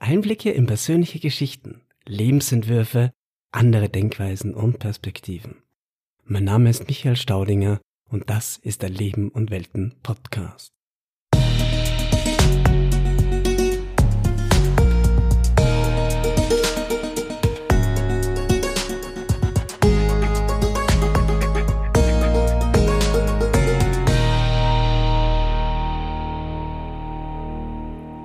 [0.00, 3.12] Einblicke in persönliche Geschichten, Lebensentwürfe,
[3.50, 5.56] andere Denkweisen und Perspektiven.
[6.24, 10.77] Mein Name ist Michael Staudinger und das ist der Leben und Welten Podcast.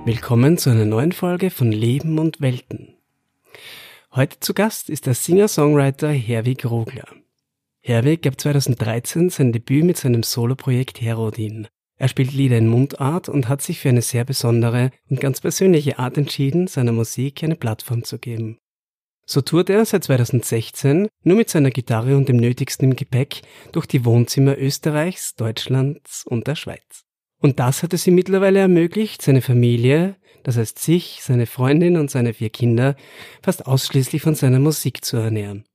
[0.05, 2.97] Willkommen zu einer neuen Folge von Leben und Welten.
[4.11, 7.07] Heute zu Gast ist der Singer-Songwriter Herwig Rogler.
[7.79, 11.69] Herwig gab 2013 sein Debüt mit seinem Soloprojekt Herodin.
[11.95, 15.99] Er spielt Lieder in Mundart und hat sich für eine sehr besondere und ganz persönliche
[15.99, 18.57] Art entschieden, seiner Musik eine Plattform zu geben.
[19.25, 23.41] So tourt er seit 2016 nur mit seiner Gitarre und dem Nötigsten im Gepäck
[23.71, 27.05] durch die Wohnzimmer Österreichs, Deutschlands und der Schweiz.
[27.43, 32.09] Und das hat es ihm mittlerweile ermöglicht, seine Familie, das heißt sich, seine Freundin und
[32.09, 32.95] seine vier Kinder,
[33.41, 35.65] fast ausschließlich von seiner Musik zu ernähren.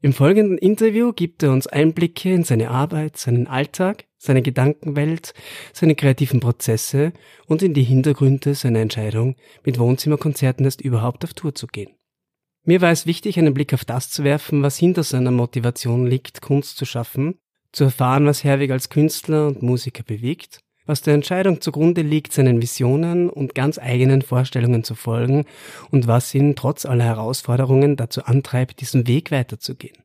[0.00, 5.34] Im folgenden Interview gibt er uns Einblicke in seine Arbeit, seinen Alltag, seine Gedankenwelt,
[5.74, 7.12] seine kreativen Prozesse
[7.46, 11.94] und in die Hintergründe seiner Entscheidung, mit Wohnzimmerkonzerten erst überhaupt auf Tour zu gehen.
[12.64, 16.40] Mir war es wichtig, einen Blick auf das zu werfen, was hinter seiner Motivation liegt,
[16.40, 17.38] Kunst zu schaffen,
[17.70, 22.62] zu erfahren, was Herwig als Künstler und Musiker bewegt was der Entscheidung zugrunde liegt, seinen
[22.62, 25.44] Visionen und ganz eigenen Vorstellungen zu folgen
[25.90, 29.96] und was ihn trotz aller Herausforderungen dazu antreibt, diesen Weg weiterzugehen.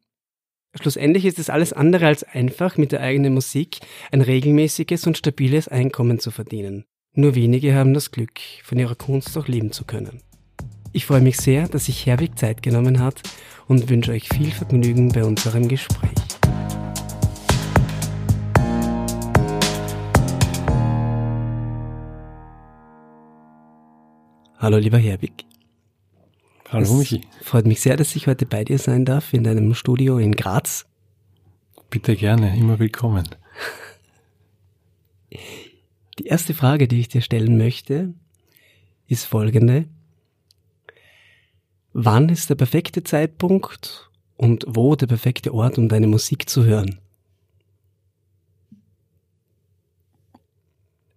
[0.79, 3.79] Schlussendlich ist es alles andere als einfach, mit der eigenen Musik
[4.11, 6.85] ein regelmäßiges und stabiles Einkommen zu verdienen.
[7.13, 10.21] Nur wenige haben das Glück, von ihrer Kunst auch leben zu können.
[10.93, 13.21] Ich freue mich sehr, dass sich Herwig Zeit genommen hat
[13.67, 16.20] und wünsche euch viel Vergnügen bei unserem Gespräch.
[24.61, 25.47] Hallo lieber Herwig.
[26.69, 27.21] Hallo Michi.
[27.41, 30.85] Freut mich sehr, dass ich heute bei dir sein darf in deinem Studio in Graz.
[31.89, 33.27] Bitte gerne, immer willkommen.
[35.31, 38.13] Die erste Frage, die ich dir stellen möchte,
[39.07, 39.87] ist folgende.
[41.93, 46.99] Wann ist der perfekte Zeitpunkt und wo der perfekte Ort, um deine Musik zu hören?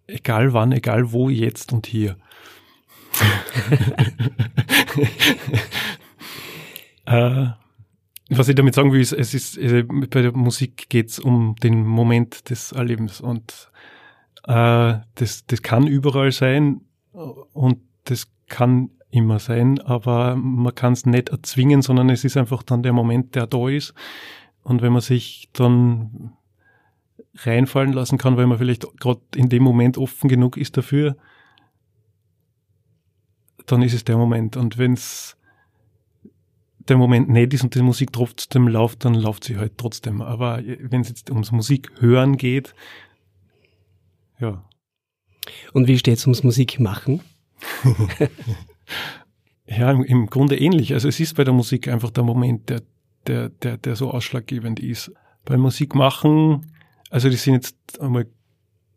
[0.06, 2.16] Egal wann, egal wo, jetzt und hier.
[7.06, 7.46] äh,
[8.30, 11.56] was ich damit sagen will, ist, es ist, äh, bei der Musik geht es um
[11.62, 13.70] den Moment des Erlebens und
[14.44, 16.80] äh, das, das kann überall sein
[17.12, 22.62] und das kann immer sein, aber man kann es nicht erzwingen, sondern es ist einfach
[22.62, 23.94] dann der Moment, der da ist.
[24.64, 26.32] Und wenn man sich dann
[27.36, 31.16] reinfallen lassen kann, weil man vielleicht gerade in dem Moment offen genug ist dafür,
[33.66, 34.56] dann ist es der Moment.
[34.56, 35.36] Und wenn es
[36.88, 40.20] der Moment nicht ist und die Musik trotzdem läuft, dann läuft sie halt trotzdem.
[40.20, 42.74] Aber wenn es jetzt ums Musik hören geht,
[44.38, 44.64] ja.
[45.72, 47.22] Und wie steht es ums Musik machen?
[49.66, 50.92] ja, im, im, Grunde ähnlich.
[50.92, 52.82] Also es ist bei der Musik einfach der Moment, der,
[53.26, 55.12] der, der, der so ausschlaggebend ist.
[55.44, 56.72] Bei Musik machen,
[57.10, 58.26] also die sind jetzt einmal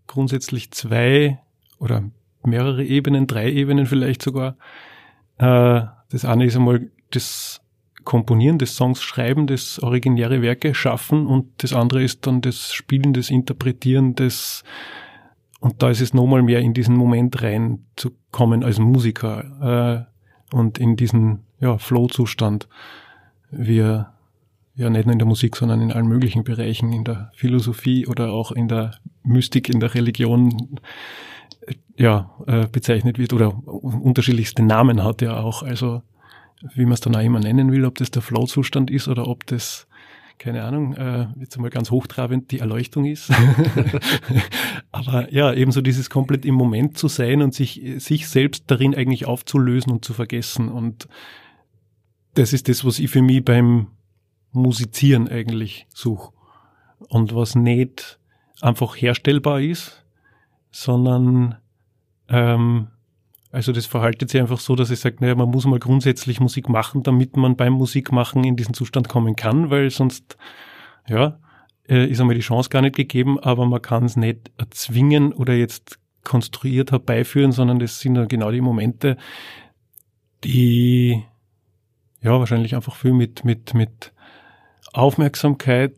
[0.07, 1.39] grundsätzlich zwei
[1.77, 2.09] oder
[2.47, 4.57] mehrere Ebenen, drei Ebenen vielleicht sogar.
[5.37, 7.61] Äh, das eine ist einmal das
[8.03, 13.13] Komponieren des Songs, Schreiben, das originäre Werke schaffen und das andere ist dann das Spielen,
[13.13, 14.63] das Interpretieren, das
[15.59, 20.07] und da ist es nochmal mehr in diesen Moment reinzukommen als Musiker
[20.51, 22.69] äh, und in diesen ja, Flow-Zustand.
[23.49, 24.13] Wir
[24.77, 28.31] ja nicht nur in der Musik, sondern in allen möglichen Bereichen, in der Philosophie oder
[28.31, 30.79] auch in der Mystik, in der Religion
[31.97, 35.63] ja, äh, bezeichnet wird oder unterschiedlichste Namen hat ja auch.
[35.63, 36.03] Also
[36.73, 39.45] wie man es dann auch immer nennen will, ob das der Flow-Zustand ist oder ob
[39.47, 39.87] das,
[40.37, 43.31] keine Ahnung, äh, jetzt einmal ganz hochtrabend die Erleuchtung ist.
[44.91, 49.25] Aber ja, ebenso dieses komplett im Moment zu sein und sich, sich selbst darin eigentlich
[49.25, 50.69] aufzulösen und zu vergessen.
[50.69, 51.07] Und
[52.33, 53.87] das ist das, was ich für mich beim
[54.51, 56.33] Musizieren eigentlich suche.
[57.09, 58.19] Und was nicht
[58.61, 60.03] einfach herstellbar ist,
[60.71, 61.57] sondern
[62.29, 62.87] ähm,
[63.51, 66.69] also das verhaltet sich einfach so, dass ich sage, naja, man muss mal grundsätzlich Musik
[66.69, 70.37] machen, damit man beim Musikmachen in diesen Zustand kommen kann, weil sonst,
[71.07, 71.39] ja,
[71.87, 75.53] äh, ist einmal die Chance gar nicht gegeben, aber man kann es nicht erzwingen oder
[75.53, 79.17] jetzt konstruiert herbeiführen, sondern das sind dann genau die Momente,
[80.43, 81.23] die
[82.21, 84.11] ja wahrscheinlich einfach viel mit, mit, mit
[84.91, 85.95] Aufmerksamkeit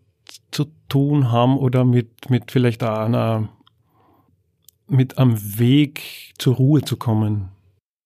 [0.52, 3.50] zu tun haben oder mit, mit vielleicht auch einer
[4.90, 7.50] mit am Weg zur Ruhe zu kommen.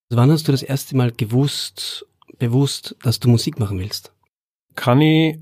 [0.09, 2.05] Wann hast du das erste Mal gewusst,
[2.39, 4.13] bewusst, dass du Musik machen willst?
[4.75, 5.39] Kann ich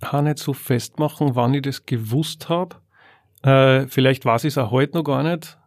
[0.00, 2.76] auch nicht so festmachen, wann ich das gewusst habe.
[3.42, 5.58] Äh, vielleicht weiß ich es auch heute noch gar nicht.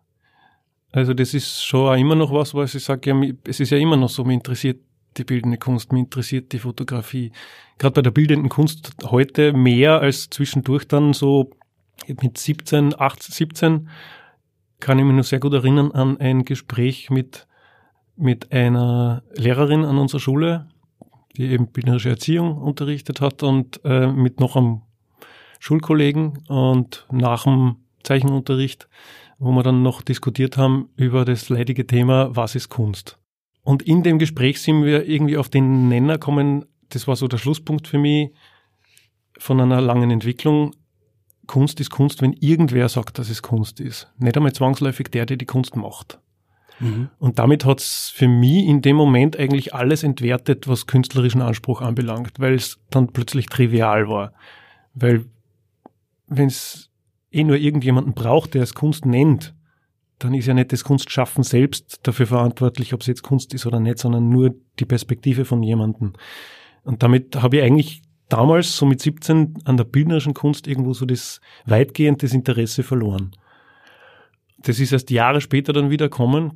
[0.91, 3.77] Also das ist schon auch immer noch was, was ich sage, ja, es ist ja
[3.77, 4.79] immer noch so, mich interessiert
[5.17, 7.31] die bildende Kunst, mich interessiert die Fotografie.
[7.77, 11.51] Gerade bei der bildenden Kunst heute mehr als zwischendurch dann so
[12.07, 13.89] mit 17, 18, 17
[14.83, 17.47] kann ich mich noch sehr gut erinnern an ein Gespräch mit,
[18.17, 20.67] mit einer Lehrerin an unserer Schule,
[21.37, 24.81] die eben bildnerische Erziehung unterrichtet hat und äh, mit noch einem
[25.59, 28.89] Schulkollegen und nach dem Zeichenunterricht,
[29.39, 33.17] wo wir dann noch diskutiert haben über das leidige Thema, was ist Kunst?
[33.63, 37.37] Und in dem Gespräch sind wir irgendwie auf den Nenner kommen, das war so der
[37.37, 38.31] Schlusspunkt für mich
[39.37, 40.75] von einer langen Entwicklung.
[41.47, 44.11] Kunst ist Kunst, wenn irgendwer sagt, dass es Kunst ist.
[44.17, 46.19] Nicht einmal zwangsläufig der, der die Kunst macht.
[46.79, 47.09] Mhm.
[47.19, 52.39] Und damit hat's für mich in dem Moment eigentlich alles entwertet, was künstlerischen Anspruch anbelangt,
[52.39, 54.33] weil es dann plötzlich trivial war.
[54.93, 55.25] Weil
[56.27, 56.89] wenn es
[57.31, 59.53] eh nur irgendjemanden braucht, der es Kunst nennt,
[60.19, 63.79] dann ist ja nicht das Kunstschaffen selbst dafür verantwortlich, ob es jetzt Kunst ist oder
[63.79, 66.13] nicht, sondern nur die Perspektive von jemandem.
[66.83, 71.05] Und damit habe ich eigentlich damals, so mit 17, an der bildnerischen Kunst irgendwo so
[71.05, 73.35] das weitgehend das Interesse verloren.
[74.59, 76.53] Das ist erst Jahre später dann wieder kommen,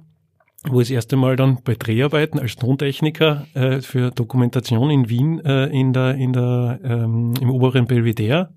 [0.63, 5.39] wo ich das erste Mal dann bei Dreharbeiten als Tontechniker äh, für Dokumentation in Wien
[5.39, 8.53] äh, in der, in der, ähm, im oberen Belvedere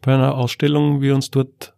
[0.00, 1.74] bei einer Ausstellung wir uns dort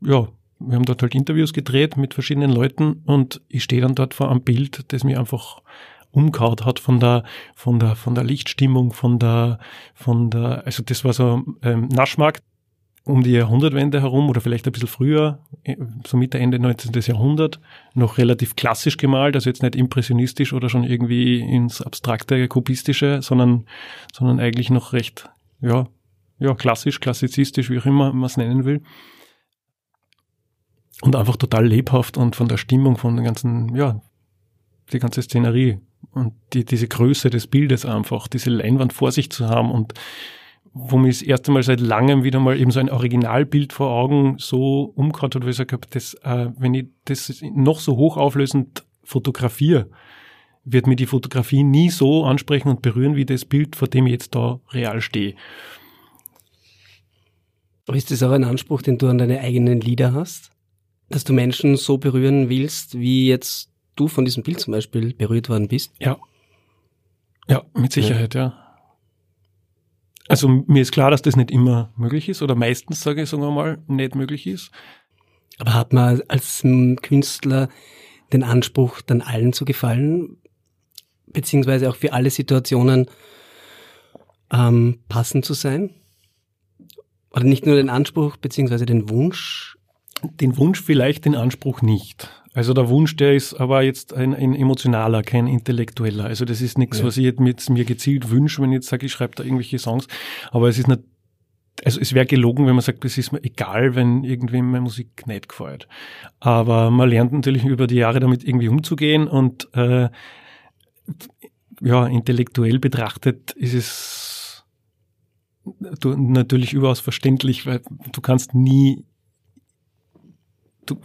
[0.00, 0.28] ja,
[0.60, 4.30] wir haben dort halt Interviews gedreht mit verschiedenen Leuten und ich stehe dann dort vor
[4.30, 5.62] einem Bild, das mir einfach
[6.18, 7.24] umgehaut hat von der,
[7.54, 9.58] von der, von der Lichtstimmung, von der,
[9.94, 12.42] von der, also das war so ähm, Naschmarkt
[13.04, 15.76] um die Jahrhundertwende herum oder vielleicht ein bisschen früher, äh,
[16.06, 16.92] so Mitte, Ende 19.
[17.00, 17.60] Jahrhundert,
[17.94, 23.64] noch relativ klassisch gemalt, also jetzt nicht impressionistisch oder schon irgendwie ins abstrakte, kubistische, sondern,
[24.12, 25.30] sondern eigentlich noch recht,
[25.60, 25.86] ja,
[26.38, 28.82] ja, klassisch, klassizistisch, wie auch immer man es nennen will
[31.02, 34.00] und einfach total lebhaft und von der Stimmung, von der ganzen, ja,
[34.92, 35.78] die ganze Szenerie
[36.12, 39.94] und die, diese Größe des Bildes einfach, diese Leinwand vor sich zu haben und
[40.72, 44.36] wo mich das erste Mal seit langem wieder mal eben so ein Originalbild vor Augen
[44.38, 48.84] so umgehauen hat, wo ich gesagt habe, das, äh, wenn ich das noch so hochauflösend
[49.02, 49.88] fotografiere,
[50.64, 54.12] wird mir die Fotografie nie so ansprechen und berühren wie das Bild, vor dem ich
[54.12, 55.34] jetzt da real stehe.
[57.90, 60.52] Ist das auch ein Anspruch, den du an deine eigenen Lieder hast?
[61.08, 65.48] dass du Menschen so berühren willst, wie jetzt du von diesem Bild zum Beispiel berührt
[65.48, 65.92] worden bist?
[65.98, 66.18] Ja.
[67.48, 68.42] Ja, mit Sicherheit, ja.
[68.42, 68.68] ja.
[70.28, 73.42] Also mir ist klar, dass das nicht immer möglich ist oder meistens, sage ich, sagen
[73.42, 74.70] wir mal, nicht möglich ist.
[75.58, 76.62] Aber hat man als
[77.02, 77.68] Künstler
[78.32, 80.36] den Anspruch, dann allen zu gefallen,
[81.26, 83.06] beziehungsweise auch für alle Situationen
[84.52, 85.94] ähm, passend zu sein?
[87.30, 89.78] Oder nicht nur den Anspruch, beziehungsweise den Wunsch,
[90.22, 92.30] den Wunsch vielleicht, den Anspruch nicht.
[92.54, 96.24] Also der Wunsch, der ist aber jetzt ein, ein emotionaler, kein intellektueller.
[96.24, 97.04] Also das ist nichts, ja.
[97.04, 99.78] was ich jetzt mit mir gezielt wünsche, wenn ich jetzt sage, ich schreibe da irgendwelche
[99.78, 100.08] Songs.
[100.50, 101.00] Aber es ist nicht,
[101.84, 105.26] also es wäre gelogen, wenn man sagt, es ist mir egal, wenn irgendwem meine Musik
[105.26, 105.88] nicht gefällt.
[106.40, 110.08] Aber man lernt natürlich über die Jahre damit irgendwie umzugehen und äh,
[111.80, 114.64] ja, intellektuell betrachtet ist es
[116.00, 119.04] du, natürlich überaus verständlich, weil du kannst nie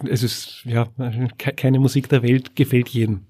[0.09, 0.87] es ist, ja,
[1.37, 3.25] keine Musik der Welt gefällt jedem.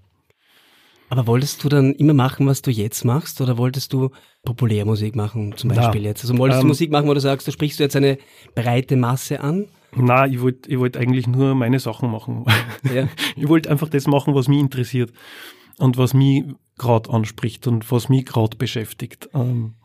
[1.10, 4.10] Aber wolltest du dann immer machen, was du jetzt machst, oder wolltest du
[4.46, 6.24] Populärmusik machen, zum Beispiel Na, jetzt?
[6.24, 8.18] Also wolltest ähm, du Musik machen, wo du sagst, du sprichst du jetzt eine
[8.56, 9.68] breite Masse an?
[9.96, 12.46] Na, ich wollte ich wollt eigentlich nur meine Sachen machen.
[12.94, 13.08] Ja.
[13.36, 15.12] ich wollte einfach das machen, was mich interessiert
[15.78, 16.46] und was mich
[16.78, 19.30] gerade anspricht und was mich gerade beschäftigt.
[19.34, 19.76] Ähm,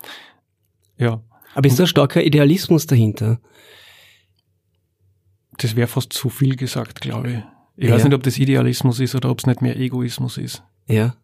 [0.96, 1.20] ja.
[1.54, 3.38] Aber ist da starker Idealismus dahinter?
[5.58, 7.38] Das wäre fast zu viel gesagt, glaube ich.
[7.76, 7.94] Ich ja.
[7.94, 10.64] weiß nicht, ob das Idealismus ist oder ob es nicht mehr Egoismus ist.
[10.86, 11.14] Ja.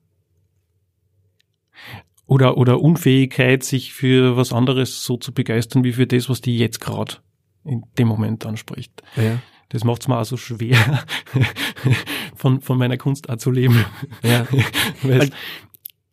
[2.27, 6.57] Oder, oder Unfähigkeit, sich für was anderes so zu begeistern, wie für das, was die
[6.57, 7.17] jetzt gerade
[7.65, 9.03] in dem Moment anspricht.
[9.17, 9.41] Ja.
[9.71, 11.05] Das macht es mir auch so schwer,
[12.37, 13.85] von, von meiner Kunstart zu leben.
[14.23, 14.47] Ja.
[15.03, 15.31] Weil,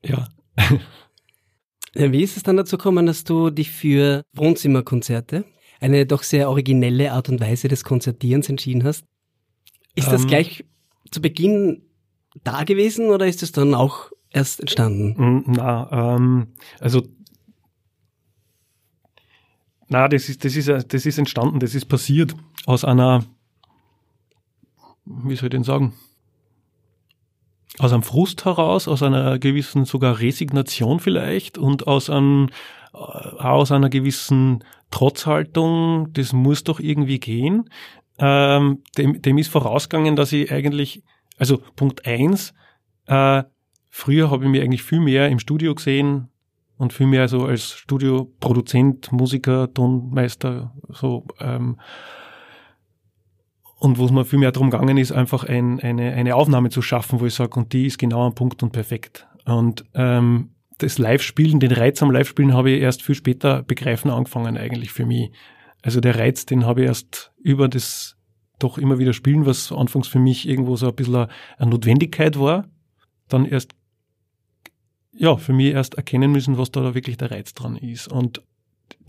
[0.04, 0.28] ja.
[1.94, 2.12] ja.
[2.12, 5.46] Wie ist es dann dazu gekommen, dass du dich für Wohnzimmerkonzerte
[5.82, 9.04] eine doch sehr originelle Art und Weise des Konzertierens entschieden hast.
[9.96, 10.64] Ist das ähm, gleich
[11.10, 11.82] zu Beginn
[12.44, 15.44] da gewesen oder ist es dann auch erst entstanden?
[15.48, 16.48] Na, ähm,
[16.80, 17.04] also
[19.90, 22.34] na, das ist, das ist, das ist entstanden, das ist passiert
[22.66, 23.26] aus einer,
[25.04, 25.94] wie soll ich denn sagen,
[27.80, 32.50] aus einem Frust heraus, aus einer gewissen sogar Resignation vielleicht und aus einem
[32.94, 37.70] aus einer gewissen Trotzhaltung, das muss doch irgendwie gehen.
[38.18, 41.04] Ähm, dem, dem ist vorausgegangen, dass ich eigentlich,
[41.38, 42.54] also Punkt eins,
[43.08, 43.44] äh,
[43.90, 46.28] früher habe ich mich eigentlich viel mehr im Studio gesehen
[46.78, 51.78] und viel mehr so als Studioproduzent, Musiker, Tonmeister, so ähm,
[53.82, 56.84] und wo es mir viel mehr darum gegangen ist, einfach ein, eine, eine Aufnahme zu
[56.84, 59.28] schaffen, wo ich sage, und die ist genau am Punkt und perfekt.
[59.46, 64.58] Und ähm, das Live-Spielen, den Reiz am Live-Spielen habe ich erst viel später begreifen angefangen
[64.58, 65.32] eigentlich für mich.
[65.82, 68.18] Also der Reiz, den habe ich erst über das
[68.60, 72.68] doch immer wieder Spielen, was anfangs für mich irgendwo so ein bisschen eine Notwendigkeit war,
[73.28, 73.72] dann erst,
[75.14, 78.08] ja, für mich erst erkennen müssen, was da wirklich der Reiz dran ist.
[78.08, 78.42] Und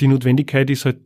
[0.01, 1.01] die Notwendigkeit ist halt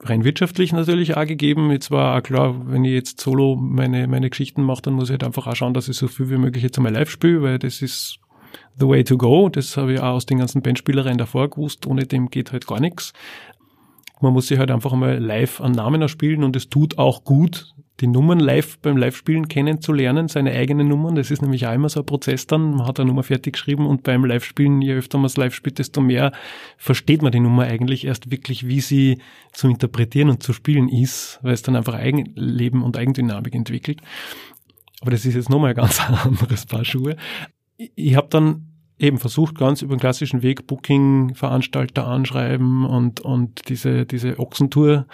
[0.00, 1.70] rein wirtschaftlich natürlich auch gegeben.
[1.70, 5.12] Jetzt war auch klar, wenn ich jetzt solo meine, meine Geschichten mache, dann muss ich
[5.12, 7.58] halt einfach auch schauen, dass ich so viel wie möglich jetzt einmal live spiele, weil
[7.58, 8.18] das ist
[8.78, 9.48] the way to go.
[9.48, 11.86] Das habe ich auch aus den ganzen Bandspielereien davor gewusst.
[11.86, 13.12] Ohne dem geht halt gar nichts.
[14.20, 17.74] Man muss sich halt einfach einmal live an Namen erspielen und es tut auch gut,
[18.00, 21.14] die Nummern live beim Live-Spielen kennenzulernen, seine eigenen Nummern.
[21.14, 22.72] Das ist nämlich auch immer so ein Prozess dann.
[22.74, 25.78] Man hat eine Nummer fertig geschrieben und beim Live-Spielen, je öfter man es live spielt,
[25.78, 26.32] desto mehr
[26.76, 29.18] versteht man die Nummer eigentlich erst wirklich, wie sie
[29.52, 34.00] zu interpretieren und zu spielen ist, weil es dann einfach Eigenleben und Eigendynamik entwickelt.
[35.00, 37.16] Aber das ist jetzt nochmal ein ganz anderes Paar Schuhe.
[37.76, 44.06] Ich habe dann eben versucht, ganz über den klassischen Weg Booking-Veranstalter anschreiben und, und diese,
[44.06, 45.06] diese Ochsentour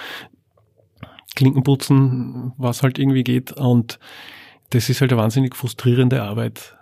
[1.36, 3.52] Klinkenputzen, was halt irgendwie geht.
[3.52, 3.98] Und
[4.70, 6.76] das ist halt eine wahnsinnig frustrierende Arbeit.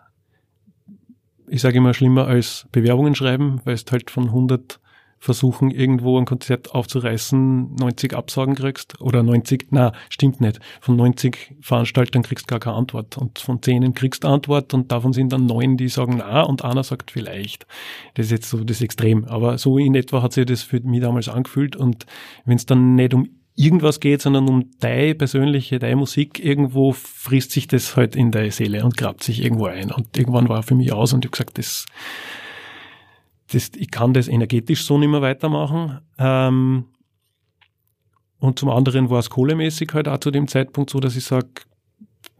[1.47, 4.80] Ich sage immer schlimmer als Bewerbungen schreiben, weil es halt von 100
[5.18, 10.60] Versuchen, irgendwo ein Konzert aufzureißen, 90 Absagen kriegst oder 90, na, stimmt nicht.
[10.80, 15.32] Von 90 Veranstaltern kriegst gar keine Antwort und von 10 kriegst Antwort und davon sind
[15.32, 17.66] dann neun, die sagen na und einer sagt vielleicht.
[18.14, 19.25] Das ist jetzt so das Extrem.
[19.25, 22.06] Aber so in etwa hat sich das für mich damals angefühlt und
[22.44, 27.50] wenn es dann nicht um irgendwas geht, sondern um deine persönliche, deine Musik, irgendwo frisst
[27.50, 29.90] sich das halt in deine Seele und grabt sich irgendwo ein.
[29.90, 31.87] Und irgendwann war für mich aus und ich habe gesagt, das,
[33.52, 36.00] das, ich kann das energetisch so nicht mehr weitermachen.
[36.19, 36.85] Ähm,
[38.38, 41.49] und zum anderen war es kohlemäßig halt auch zu dem Zeitpunkt so, dass ich sage,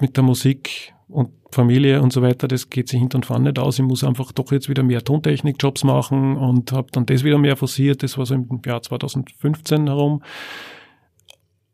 [0.00, 3.59] mit der Musik und Familie und so weiter, das geht sich hinten und vorne nicht
[3.59, 3.79] aus.
[3.79, 7.57] Ich muss einfach doch jetzt wieder mehr Tontechnik-Jobs machen und habe dann das wieder mehr
[7.57, 8.03] forciert.
[8.03, 10.23] Das war so im Jahr 2015 herum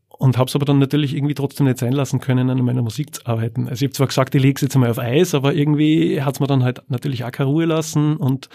[0.08, 3.16] und habe es aber dann natürlich irgendwie trotzdem nicht sein lassen können, an meiner Musik
[3.16, 3.68] zu arbeiten.
[3.68, 6.34] Also ich habe zwar gesagt, ich lege es jetzt einmal auf Eis, aber irgendwie hat
[6.34, 8.48] es mir dann halt natürlich auch keine Ruhe lassen und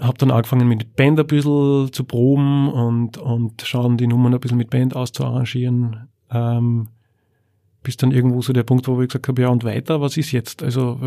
[0.00, 4.40] habe dann angefangen mit Band ein bisschen zu proben und, und schauen, die Nummern ein
[4.40, 6.08] bisschen mit Band auszuarrangieren.
[6.30, 6.88] Ähm,
[7.82, 10.32] bis dann irgendwo so der Punkt, wo ich gesagt habe, ja und weiter, was ist
[10.32, 10.62] jetzt?
[10.62, 11.00] Also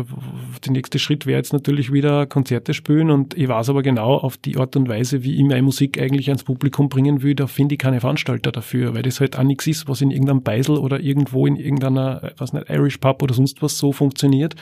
[0.64, 4.36] der nächste Schritt wäre jetzt natürlich wieder Konzerte spielen und ich weiß aber genau auf
[4.36, 7.74] die Art und Weise, wie ich meine Musik eigentlich ans Publikum bringen will, da finde
[7.74, 11.00] ich keine Veranstalter dafür, weil das halt auch nichts ist, was in irgendeinem Beisel oder
[11.00, 14.54] irgendwo in irgendeiner, was nicht, Irish Pub oder sonst was so funktioniert,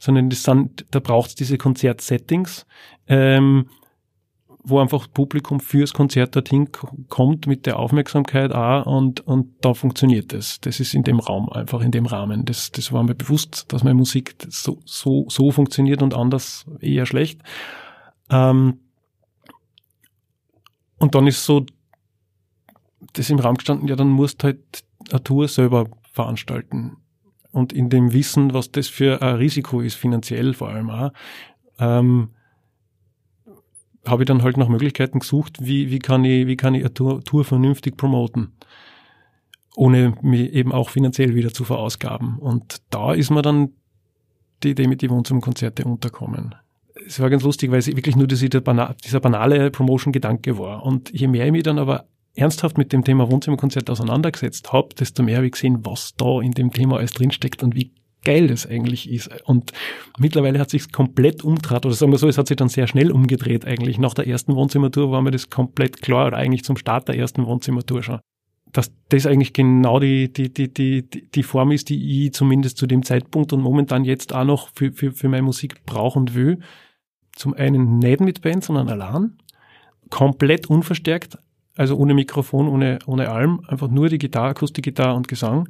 [0.00, 2.66] sondern das sind, da braucht es diese Konzertsettings,
[3.08, 3.66] ähm,
[4.64, 6.70] wo einfach Publikum fürs Konzert dorthin
[7.10, 10.58] kommt mit der Aufmerksamkeit auch und, und da funktioniert das.
[10.60, 12.46] Das ist in dem Raum, einfach in dem Rahmen.
[12.46, 17.04] Das, das war mir bewusst, dass meine Musik so, so, so funktioniert und anders eher
[17.04, 17.42] schlecht.
[18.30, 18.80] Ähm,
[20.98, 21.66] und dann ist so
[23.12, 26.96] das im Raum gestanden, ja, dann musst halt eine Tour selber veranstalten.
[27.52, 31.12] Und in dem Wissen, was das für ein Risiko ist, finanziell vor allem auch,
[31.78, 32.30] ähm,
[34.06, 36.94] habe ich dann halt nach Möglichkeiten gesucht, wie, wie kann ich, wie kann ich eine
[36.94, 38.52] Tour, Tour vernünftig promoten,
[39.76, 42.38] ohne mich eben auch finanziell wieder zu verausgaben.
[42.38, 43.70] Und da ist mir dann
[44.62, 46.54] die Idee mit die Wohnzimmerkonzerte unterkommen.
[47.06, 50.84] Es war ganz lustig, weil es wirklich nur dieser, dieser banale Promotion-Gedanke war.
[50.84, 55.22] Und je mehr ich mich dann aber ernsthaft mit dem Thema Wohnzimmerkonzert auseinandergesetzt habe, desto
[55.22, 57.92] mehr habe ich gesehen, was da in dem Thema alles drinsteckt und wie
[58.24, 59.30] geil das eigentlich ist.
[59.44, 59.72] Und
[60.18, 63.12] mittlerweile hat sich komplett umgedreht, oder sagen wir so, es hat sich dann sehr schnell
[63.12, 63.98] umgedreht eigentlich.
[63.98, 67.46] Nach der ersten Wohnzimmertour war mir das komplett klar, oder eigentlich zum Start der ersten
[67.46, 68.20] Wohnzimmertour schon.
[68.72, 72.86] Dass das eigentlich genau die, die, die, die, die Form ist, die ich zumindest zu
[72.86, 76.58] dem Zeitpunkt und momentan jetzt auch noch für, für, für meine Musik brauchen will.
[77.36, 79.38] Zum einen nicht mit Band, sondern allein.
[80.10, 81.38] Komplett unverstärkt,
[81.76, 85.68] also ohne Mikrofon, ohne, ohne allem, einfach nur die Gitarre, Akustikgitarre und Gesang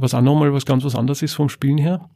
[0.00, 2.08] was auch nochmal was ganz was anderes ist vom Spielen her.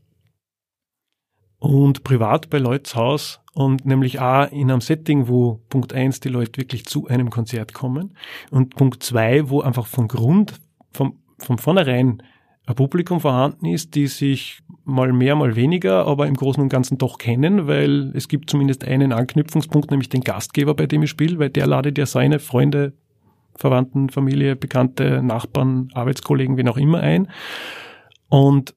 [1.58, 6.28] Und privat bei Leuts Haus und nämlich auch in einem Setting, wo Punkt eins die
[6.28, 8.16] Leute wirklich zu einem Konzert kommen
[8.50, 10.60] und Punkt zwei, wo einfach von Grund,
[10.92, 12.22] vom, von vornherein
[12.66, 16.98] ein Publikum vorhanden ist, die sich mal mehr, mal weniger, aber im Großen und Ganzen
[16.98, 21.38] doch kennen, weil es gibt zumindest einen Anknüpfungspunkt, nämlich den Gastgeber, bei dem ich spiele,
[21.38, 22.94] weil der ladet ja seine Freunde,
[23.56, 27.28] Verwandten, Familie, Bekannte, Nachbarn, Arbeitskollegen, wen auch immer ein.
[28.28, 28.74] Und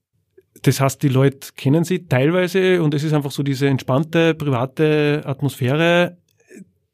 [0.64, 5.22] das heißt, die Leute kennen sie teilweise und es ist einfach so diese entspannte, private
[5.26, 6.18] Atmosphäre,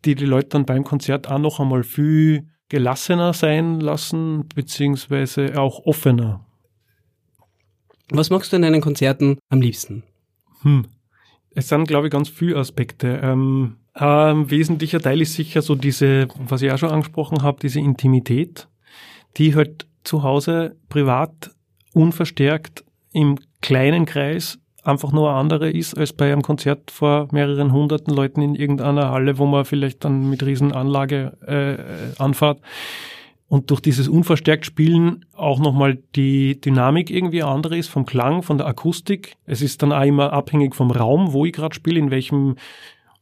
[0.05, 5.85] die die Leute dann beim Konzert auch noch einmal viel gelassener sein lassen, beziehungsweise auch
[5.85, 6.45] offener.
[8.09, 10.03] Was magst du in deinen Konzerten am liebsten?
[10.61, 10.85] Hm.
[11.55, 13.19] Es sind, glaube ich, ganz viele Aspekte.
[13.23, 17.79] Ähm, ein wesentlicher Teil ist sicher so diese, was ich auch schon angesprochen habe, diese
[17.79, 18.67] Intimität,
[19.38, 21.51] die halt zu Hause privat
[21.93, 27.71] unverstärkt im kleinen Kreis einfach nur eine andere ist als bei einem Konzert vor mehreren
[27.71, 31.38] hunderten Leuten in irgendeiner Halle, wo man vielleicht dann mit Riesenanlage
[32.17, 32.59] äh, anfahrt.
[33.47, 38.57] Und durch dieses unverstärkt Spielen auch nochmal die Dynamik irgendwie andere ist, vom Klang, von
[38.57, 39.35] der Akustik.
[39.45, 42.55] Es ist dann auch immer abhängig vom Raum, wo ich gerade spiele, in welchem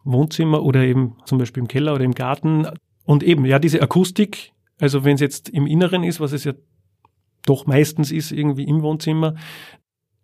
[0.03, 2.67] Wohnzimmer oder eben zum Beispiel im Keller oder im Garten.
[3.03, 6.53] Und eben, ja, diese Akustik, also wenn es jetzt im Inneren ist, was es ja
[7.45, 9.35] doch meistens ist, irgendwie im Wohnzimmer,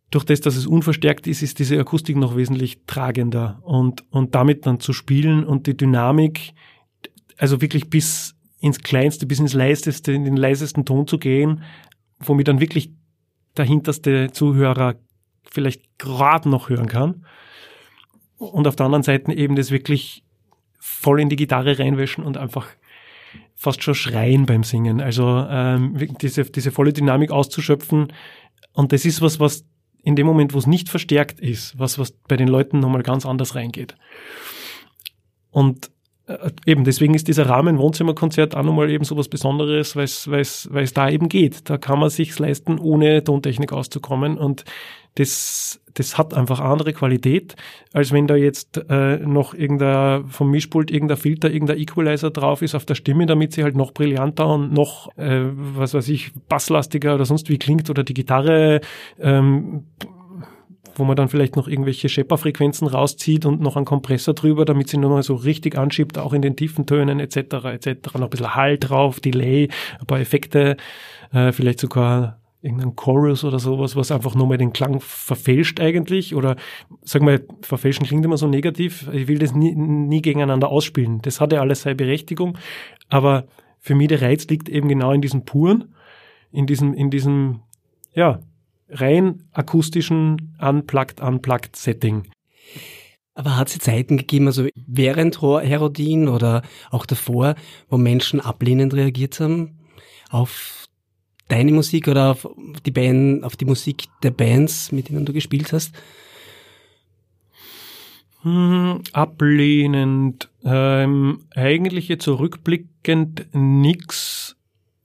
[0.09, 4.65] durch das, dass es unverstärkt ist, ist diese Akustik noch wesentlich tragender und, und damit
[4.65, 6.53] dann zu spielen und die Dynamik,
[7.37, 11.63] also wirklich bis ins Kleinste, bis ins Leiseste, in den leisesten Ton zu gehen,
[12.19, 12.91] womit dann wirklich
[13.57, 14.95] der hinterste Zuhörer
[15.43, 17.25] vielleicht gerade noch hören kann.
[18.37, 20.23] Und auf der anderen Seite eben das wirklich
[20.79, 22.67] voll in die Gitarre reinwäschen und einfach
[23.55, 25.01] fast schon schreien beim Singen.
[25.01, 28.13] Also ähm, diese, diese volle Dynamik auszuschöpfen.
[28.73, 29.65] Und das ist was, was
[30.03, 33.25] in dem Moment, wo es nicht verstärkt ist, was, was bei den Leuten nochmal ganz
[33.25, 33.95] anders reingeht.
[35.49, 35.89] Und
[36.27, 40.29] äh, eben, deswegen ist dieser Rahmen Wohnzimmerkonzert auch nochmal eben so was Besonderes, weil es,
[40.29, 41.69] weil es, weil es da eben geht.
[41.69, 44.63] Da kann man sich's leisten, ohne Tontechnik auszukommen und
[45.19, 47.55] das, das hat einfach andere Qualität,
[47.91, 52.75] als wenn da jetzt äh, noch irgendein vom Mischpult irgendein Filter, irgendein Equalizer drauf ist
[52.75, 57.15] auf der Stimme, damit sie halt noch brillanter und noch, äh, was weiß ich, basslastiger
[57.15, 58.81] oder sonst wie klingt oder die Gitarre
[59.19, 59.85] ähm,
[60.99, 64.97] wo man dann vielleicht noch irgendwelche Schepperfrequenzen rauszieht und noch einen Kompressor drüber, damit sie
[64.97, 67.37] nur mal so richtig anschiebt, auch in den tiefen Tönen etc.
[67.65, 68.15] etc.
[68.15, 70.75] Noch ein bisschen Hall drauf, Delay, ein paar Effekte,
[71.31, 76.35] äh, vielleicht sogar irgendein Chorus oder sowas, was einfach nur mal den Klang verfälscht eigentlich
[76.35, 76.55] oder
[77.01, 79.09] sag mal, verfälschen klingt immer so negativ.
[79.11, 81.21] Ich will das nie, nie gegeneinander ausspielen.
[81.21, 82.57] Das hat ja alles seine Berechtigung,
[83.09, 83.47] aber
[83.79, 85.95] für mich der Reiz liegt eben genau in diesem puren,
[86.51, 87.61] in diesem, in diesem,
[88.13, 88.39] ja,
[88.89, 92.23] rein akustischen Unplugged, Unplugged Setting.
[93.33, 97.55] Aber hat es Zeiten gegeben, also während Herodin oder auch davor,
[97.87, 99.77] wo Menschen ablehnend reagiert haben
[100.29, 100.76] auf
[101.47, 102.47] deine Musik oder auf
[102.85, 105.93] die Band, auf die Musik der Bands, mit denen du gespielt hast?
[108.41, 110.49] Hm, ablehnend.
[110.63, 114.57] Ähm, eigentlich jetzt zurückblickend nix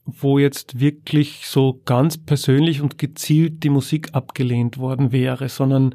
[0.05, 5.95] wo jetzt wirklich so ganz persönlich und gezielt die Musik abgelehnt worden wäre, sondern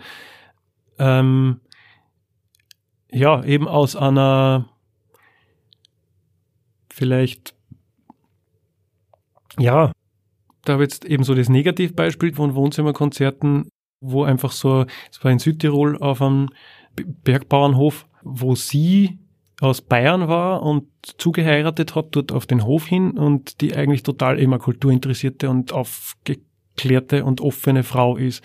[0.98, 1.60] ähm,
[3.12, 4.70] ja, eben aus einer
[6.90, 7.54] vielleicht,
[9.60, 9.92] ja,
[10.68, 13.70] da habe jetzt eben so das Negativbeispiel von Wohnzimmerkonzerten,
[14.02, 16.50] wo einfach so, es war in Südtirol auf einem
[16.96, 19.20] Bergbauernhof, wo sie
[19.60, 24.40] aus Bayern war und zugeheiratet hat, dort auf den Hof hin und die eigentlich total
[24.40, 26.38] immer kulturinteressierte und aufge
[26.78, 28.44] aufgeklärte und offene Frau ist.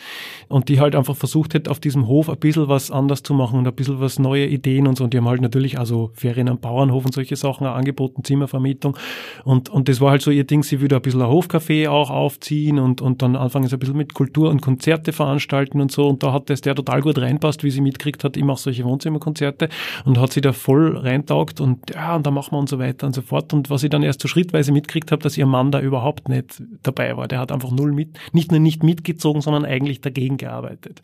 [0.49, 3.59] Und die halt einfach versucht hat, auf diesem Hof ein bisschen was anders zu machen
[3.59, 5.05] und ein bisschen was neue Ideen und so.
[5.05, 8.97] Und die haben halt natürlich also Ferien am Bauernhof und solche Sachen auch angeboten, Zimmervermietung.
[9.45, 12.11] Und, und das war halt so ihr Ding, sie würde ein bisschen ein Hofcafé auch
[12.11, 16.09] aufziehen und, und dann anfangen sie ein bisschen mit Kultur und Konzerte veranstalten und so.
[16.09, 18.85] Und da hat das der total gut reinpasst, wie sie mitkriegt hat, immer auch solche
[18.85, 19.69] Wohnzimmerkonzerte
[20.05, 23.07] und hat sie da voll reintaugt und ja, und da machen wir und so weiter
[23.07, 23.53] und so fort.
[23.53, 26.63] Und was ich dann erst so schrittweise mitkriegt habe, dass ihr Mann da überhaupt nicht
[26.83, 27.29] dabei war.
[27.29, 31.03] Der hat einfach null mit, nicht nur nicht mitgezogen, sondern eigentlich dagegen gearbeitet.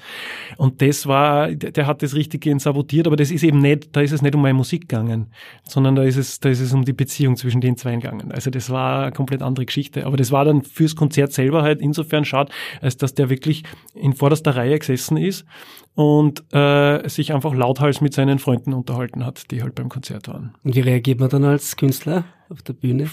[0.56, 4.12] Und das war, der hat das richtig sabotiert, aber das ist eben nicht, da ist
[4.12, 5.26] es nicht um meine Musik gegangen,
[5.64, 8.32] sondern da ist es, da ist es um die Beziehung zwischen den zwei gegangen.
[8.32, 10.06] Also das war eine komplett andere Geschichte.
[10.06, 14.14] Aber das war dann fürs Konzert selber halt insofern schade, als dass der wirklich in
[14.14, 15.44] vorderster Reihe gesessen ist
[15.94, 20.54] und äh, sich einfach lauthals mit seinen Freunden unterhalten hat, die halt beim Konzert waren.
[20.62, 23.10] Und wie reagiert man dann als Künstler auf der Bühne?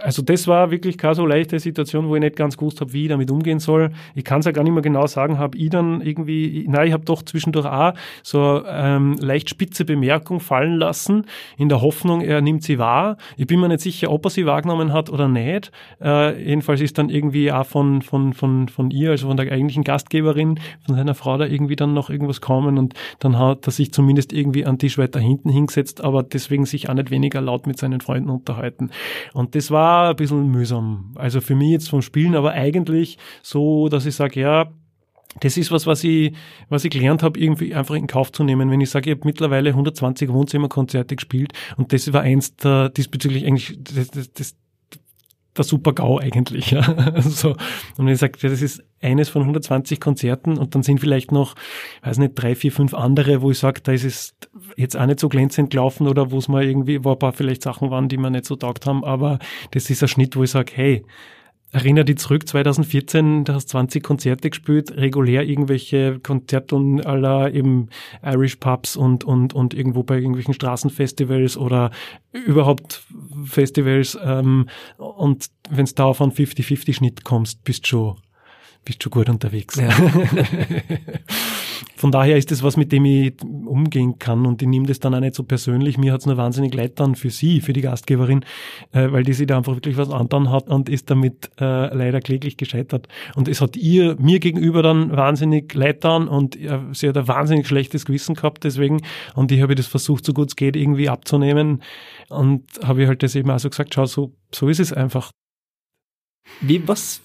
[0.00, 3.04] Also das war wirklich keine so leichte Situation, wo ich nicht ganz gewusst habe, wie
[3.04, 3.90] ich damit umgehen soll.
[4.14, 6.92] Ich kann es ja gar nicht mehr genau sagen, habe ich dann irgendwie, nein, ich
[6.92, 11.26] habe doch zwischendurch auch so ähm, leicht spitze Bemerkung fallen lassen,
[11.56, 13.16] in der Hoffnung, er nimmt sie wahr.
[13.36, 15.70] Ich bin mir nicht sicher, ob er sie wahrgenommen hat oder nicht.
[16.00, 19.84] Äh, jedenfalls ist dann irgendwie auch von, von, von, von ihr, also von der eigentlichen
[19.84, 23.92] Gastgeberin, von seiner Frau da irgendwie dann noch irgendwas kommen und dann hat er sich
[23.92, 27.78] zumindest irgendwie an Tisch weiter hinten hingesetzt, aber deswegen sich auch nicht weniger laut mit
[27.78, 28.90] seinen Freunden unterhalten.
[29.32, 31.14] Und das war ein bisschen mühsam.
[31.16, 34.70] Also für mich jetzt vom Spielen, aber eigentlich so, dass ich sage, ja,
[35.40, 36.32] das ist was, was ich,
[36.68, 38.70] was ich gelernt habe, irgendwie einfach in Kauf zu nehmen.
[38.70, 43.44] Wenn ich sage, ich habe mittlerweile 120 Wohnzimmerkonzerte gespielt und das war eins der diesbezüglich
[43.44, 44.56] eigentlich das, das, das,
[45.56, 46.70] der super GAU eigentlich.
[46.70, 46.82] Ja.
[47.20, 47.50] so.
[47.50, 51.54] Und wenn ich sage, das ist eines von 120 Konzerten und dann sind vielleicht noch,
[52.02, 54.34] weiß nicht, drei, vier, fünf andere, wo ich sage, da ist es
[54.76, 57.62] jetzt auch nicht so glänzend gelaufen oder wo es mal irgendwie, wo ein paar vielleicht
[57.62, 59.38] Sachen waren, die mir nicht so taugt haben, aber
[59.72, 61.04] das ist ein Schnitt, wo ich sage, hey,
[61.74, 67.88] Erinnere dich zurück, 2014, da hast 20 Konzerte gespielt, regulär irgendwelche Konzerte und aller eben
[68.22, 71.90] Irish Pubs und, und, und irgendwo bei irgendwelchen Straßenfestivals oder
[72.30, 73.02] überhaupt
[73.44, 74.16] Festivals.
[74.24, 78.18] Ähm, und wenn es da auf einen 50-50-Schnitt kommst, bist schon
[78.84, 79.74] bist schon gut unterwegs.
[79.74, 79.88] Ja.
[82.04, 85.14] Von daher ist das was, mit dem ich umgehen kann und ich nehme das dann
[85.14, 85.96] auch nicht so persönlich.
[85.96, 88.44] Mir hat es nur wahnsinnig leid dann für sie, für die Gastgeberin,
[88.92, 92.20] äh, weil die sich da einfach wirklich was antan hat und ist damit äh, leider
[92.20, 93.08] kläglich gescheitert.
[93.36, 97.26] Und es hat ihr mir gegenüber dann wahnsinnig leid dann und äh, sie hat ein
[97.26, 99.00] wahnsinnig schlechtes Gewissen gehabt deswegen
[99.34, 101.82] und ich habe das versucht, so gut es geht, irgendwie abzunehmen
[102.28, 105.30] und habe ich halt das eben auch so gesagt, schau, so, so ist es einfach.
[106.60, 107.22] Wie, was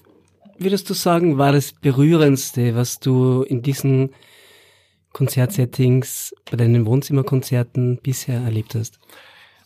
[0.58, 4.12] würdest du sagen, war das Berührendste, was du in diesen
[5.14, 9.00] Konzertsettings, bei deinen Wohnzimmerkonzerten bisher erlebt hast?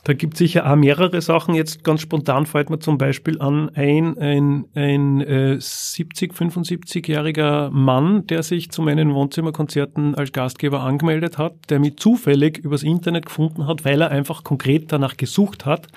[0.05, 1.55] Da gibt sicher auch mehrere Sachen.
[1.55, 8.27] Jetzt ganz spontan fällt mir zum Beispiel an ein, ein, ein äh, 70, 75-jähriger Mann,
[8.27, 13.65] der sich zu meinen Wohnzimmerkonzerten als Gastgeber angemeldet hat, der mich zufällig übers Internet gefunden
[13.65, 15.87] hat, weil er einfach konkret danach gesucht hat,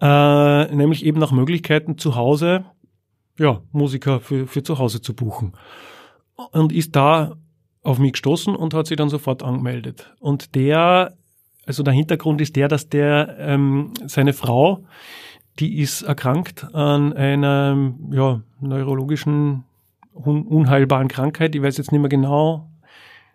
[0.00, 2.64] äh, nämlich eben nach Möglichkeiten zu Hause
[3.38, 5.52] ja, Musiker für, für zu Hause zu buchen.
[6.52, 7.36] Und ist da
[7.88, 10.12] auf mich gestoßen und hat sich dann sofort angemeldet.
[10.20, 11.14] Und der,
[11.64, 14.84] also der Hintergrund ist der, dass der ähm, seine Frau,
[15.58, 19.64] die ist erkrankt an einer ja, neurologischen
[20.12, 21.54] un unheilbaren Krankheit.
[21.54, 22.68] Ich weiß jetzt nicht mehr genau,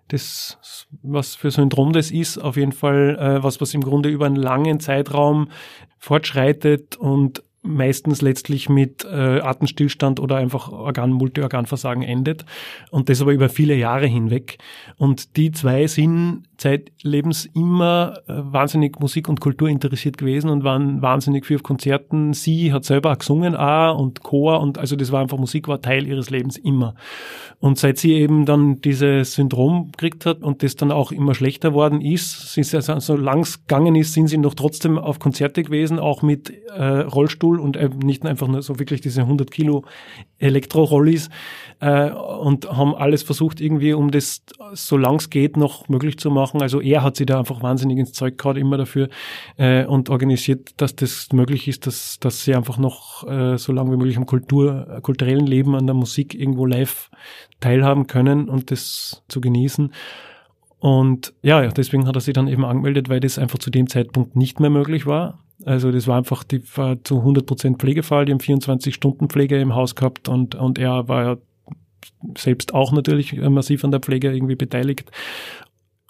[0.10, 0.60] das,
[1.02, 2.38] was für Syndrom das ist.
[2.38, 5.48] Auf jeden Fall äh, was, was im Grunde über einen langen Zeitraum
[5.98, 12.46] fortschreitet und meistens letztlich mit äh, Atemstillstand oder einfach Organ, Multiorganversagen endet
[12.92, 14.58] und das aber über viele Jahre hinweg.
[14.98, 21.02] Und die zwei sind zeitlebens immer äh, wahnsinnig Musik und Kultur interessiert gewesen und waren
[21.02, 22.34] wahnsinnig viel auf Konzerten.
[22.34, 25.82] Sie hat selber auch gesungen auch und Chor und also das war einfach Musik war
[25.82, 26.96] Teil ihres Lebens immer.
[27.60, 31.74] Und seit sie eben dann dieses Syndrom gekriegt hat und das dann auch immer schlechter
[31.74, 35.98] worden ist, sie also, so langs gegangen ist, sind sie noch trotzdem auf Konzerte gewesen,
[35.98, 39.84] auch mit äh, Rollstuhl Rollstuhl und äh, nicht einfach nur so wirklich diese 100 Kilo
[40.40, 41.30] Elektro-Rollis
[41.80, 46.30] äh, und haben alles versucht irgendwie, um das so lang es geht noch möglich zu
[46.30, 46.62] machen.
[46.62, 49.10] Also er hat sich da einfach wahnsinnig ins Zeug gehauen immer dafür
[49.58, 53.92] äh, und organisiert, dass das möglich ist, dass, dass sie einfach noch äh, so lange
[53.92, 57.10] wie möglich am Kultur, kulturellen Leben, an der Musik irgendwo live
[57.60, 59.92] teilhaben können und das zu genießen.
[60.80, 64.36] Und ja, deswegen hat er sich dann eben angemeldet, weil das einfach zu dem Zeitpunkt
[64.36, 65.43] nicht mehr möglich war.
[65.66, 69.60] Also das war einfach, die war zu 100 Prozent Pflegefall, die haben 24 Stunden Pflege
[69.60, 71.38] im Haus gehabt und, und er war ja
[72.38, 75.12] selbst auch natürlich massiv an der Pflege irgendwie beteiligt.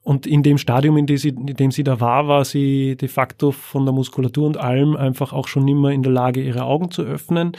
[0.03, 3.07] Und in dem Stadium, in dem, sie, in dem sie da war, war sie de
[3.07, 6.91] facto von der Muskulatur und allem einfach auch schon nimmer in der Lage, ihre Augen
[6.91, 7.53] zu öffnen.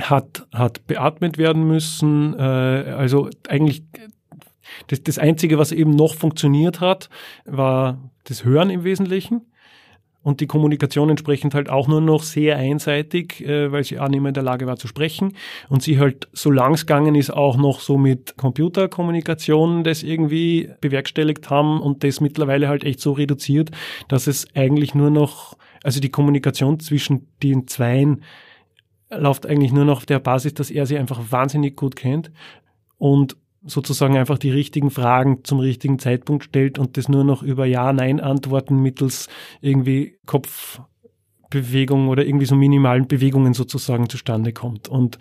[0.00, 2.34] Hat, hat beatmet werden müssen.
[2.34, 3.82] Äh, also eigentlich
[4.88, 7.08] das, das Einzige, was eben noch funktioniert hat,
[7.46, 9.42] war das Hören im Wesentlichen
[10.22, 14.20] und die Kommunikation entsprechend halt auch nur noch sehr einseitig, äh, weil sie auch nicht
[14.20, 15.36] mehr in der Lage war zu sprechen.
[15.68, 21.50] Und sie halt, solange es gegangen ist, auch noch so mit Computerkommunikation das irgendwie bewerkstelligt
[21.50, 23.70] haben und das mittlerweile halt echt so reduziert,
[24.08, 28.22] dass es eigentlich nur noch, also die Kommunikation zwischen den Zweien
[29.10, 32.30] läuft eigentlich nur noch auf der Basis, dass er sie einfach wahnsinnig gut kennt.
[32.96, 37.64] Und sozusagen einfach die richtigen Fragen zum richtigen Zeitpunkt stellt und das nur noch über
[37.64, 39.28] Ja-Nein-Antworten mittels
[39.60, 44.88] irgendwie Kopfbewegung oder irgendwie so minimalen Bewegungen sozusagen zustande kommt.
[44.88, 45.18] Und,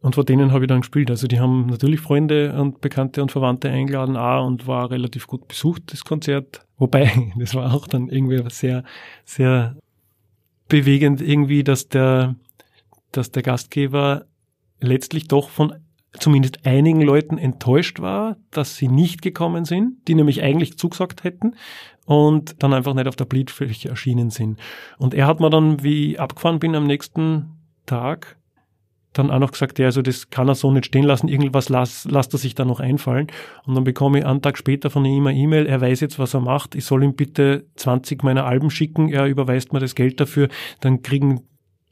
[0.00, 1.10] und vor denen habe ich dann gespielt.
[1.10, 5.48] Also die haben natürlich Freunde und Bekannte und Verwandte eingeladen auch und war relativ gut
[5.48, 6.66] besucht, das Konzert.
[6.76, 8.84] Wobei, das war auch dann irgendwie sehr,
[9.24, 9.76] sehr
[10.68, 12.36] bewegend irgendwie, dass der,
[13.12, 14.26] dass der Gastgeber
[14.80, 15.74] letztlich doch von
[16.18, 21.54] zumindest einigen Leuten enttäuscht war, dass sie nicht gekommen sind, die nämlich eigentlich zugesagt hätten
[22.04, 24.58] und dann einfach nicht auf der Bildfläche erschienen sind.
[24.98, 28.36] Und er hat mir dann, wie ich abgefahren bin am nächsten Tag,
[29.12, 32.06] dann auch noch gesagt, ja, also das kann er so nicht stehen lassen, irgendwas las,
[32.08, 33.26] lasst er sich da noch einfallen.
[33.64, 36.34] Und dann bekomme ich einen Tag später von ihm eine E-Mail, er weiß jetzt, was
[36.34, 40.20] er macht, ich soll ihm bitte 20 meiner Alben schicken, er überweist mir das Geld
[40.20, 40.48] dafür,
[40.80, 41.40] dann kriegen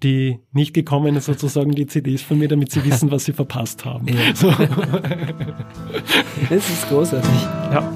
[0.03, 4.07] die nicht gekommenen sozusagen die CDs von mir, damit sie wissen, was sie verpasst haben.
[4.09, 4.35] Ja.
[4.35, 4.53] So.
[6.49, 7.31] Das ist großartig.
[7.73, 7.93] Ja.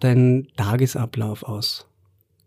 [0.00, 1.88] Dein Tagesablauf aus?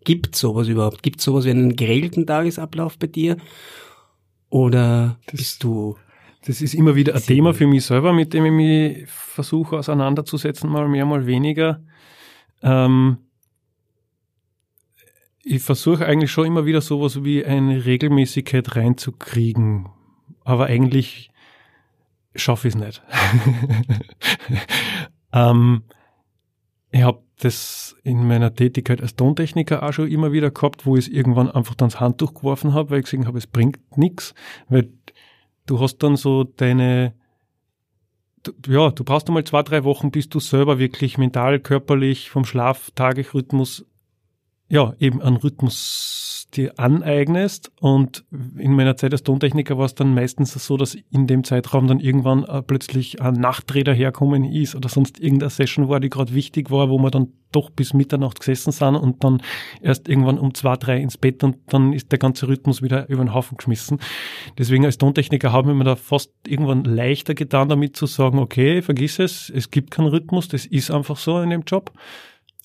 [0.03, 1.03] Gibt sowas überhaupt?
[1.03, 3.37] Gibt sowas wie einen geregelten Tagesablauf bei dir?
[4.49, 5.97] Oder das, bist du?
[6.45, 10.69] Das ist immer wieder ein Thema für mich selber, mit dem ich mich versuche auseinanderzusetzen,
[10.69, 11.81] mal mehr, mal weniger.
[12.61, 13.17] Ähm,
[15.43, 19.89] ich versuche eigentlich schon immer wieder sowas wie eine Regelmäßigkeit reinzukriegen.
[20.43, 21.31] Aber eigentlich
[22.35, 23.01] schaffe ich es nicht.
[25.33, 25.83] ähm,
[26.91, 31.07] ich habe das in meiner Tätigkeit als Tontechniker auch schon immer wieder gehabt, wo ich
[31.07, 34.33] es irgendwann einfach dann ins Handtuch geworfen habe, weil ich gesehen habe, es bringt nichts,
[34.69, 34.91] weil
[35.65, 37.13] du hast dann so deine,
[38.67, 42.91] ja, du brauchst einmal zwei, drei Wochen, bis du selber wirklich mental, körperlich vom Schlaf,
[42.91, 43.85] Tagesrhythmus,
[44.73, 47.71] ja, eben einen Rhythmus dir aneignest.
[47.79, 48.25] Und
[48.57, 51.99] in meiner Zeit als Tontechniker war es dann meistens so, dass in dem Zeitraum dann
[51.99, 56.71] irgendwann äh, plötzlich ein Nachträder herkommen ist oder sonst irgendeine Session war, die gerade wichtig
[56.71, 59.43] war, wo wir dann doch bis Mitternacht gesessen sind und dann
[59.83, 63.23] erst irgendwann um zwei, drei ins Bett und dann ist der ganze Rhythmus wieder über
[63.23, 63.99] den Haufen geschmissen.
[64.57, 68.81] Deswegen als Tontechniker haben wir mir da fast irgendwann leichter getan, damit zu sagen, okay,
[68.81, 71.91] vergiss es, es gibt keinen Rhythmus, das ist einfach so in dem Job.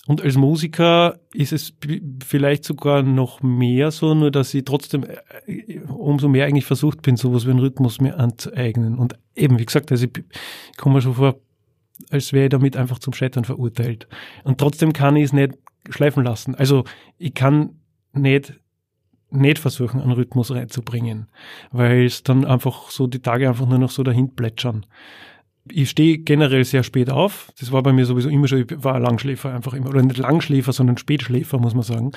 [0.09, 1.71] Und als Musiker ist es
[2.25, 5.05] vielleicht sogar noch mehr so, nur dass ich trotzdem
[5.45, 8.97] äh, umso mehr eigentlich versucht bin, sowas wie einen Rhythmus mir anzueignen.
[8.97, 10.23] Und eben, wie gesagt, also ich
[10.77, 11.35] komme schon vor,
[12.09, 14.07] als wäre ich damit einfach zum Scheitern verurteilt.
[14.43, 15.53] Und trotzdem kann ich es nicht
[15.91, 16.55] schleifen lassen.
[16.55, 16.85] Also
[17.19, 17.75] ich kann
[18.11, 18.59] nicht
[19.29, 21.27] nicht versuchen, einen Rhythmus reinzubringen,
[21.71, 24.87] weil es dann einfach so die Tage einfach nur noch so dahin plätschern
[25.71, 27.51] ich stehe generell sehr spät auf.
[27.59, 30.73] Das war bei mir sowieso immer schon, ich war Langschläfer einfach immer, oder nicht Langschläfer,
[30.73, 32.11] sondern Spätschläfer, muss man sagen.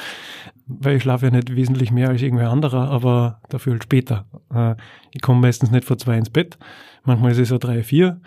[0.67, 4.27] Weil ich schlafe ja nicht wesentlich mehr als irgendwer anderer, aber dafür halt später.
[4.55, 4.75] Äh,
[5.13, 6.59] ich komme meistens nicht vor zwei ins Bett.
[7.05, 8.21] Manchmal ist es ja drei, vier.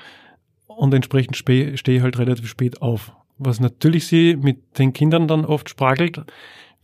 [0.68, 3.12] Und entsprechend stehe ich halt relativ spät auf.
[3.38, 6.24] Was natürlich sie mit den Kindern dann oft spragelt,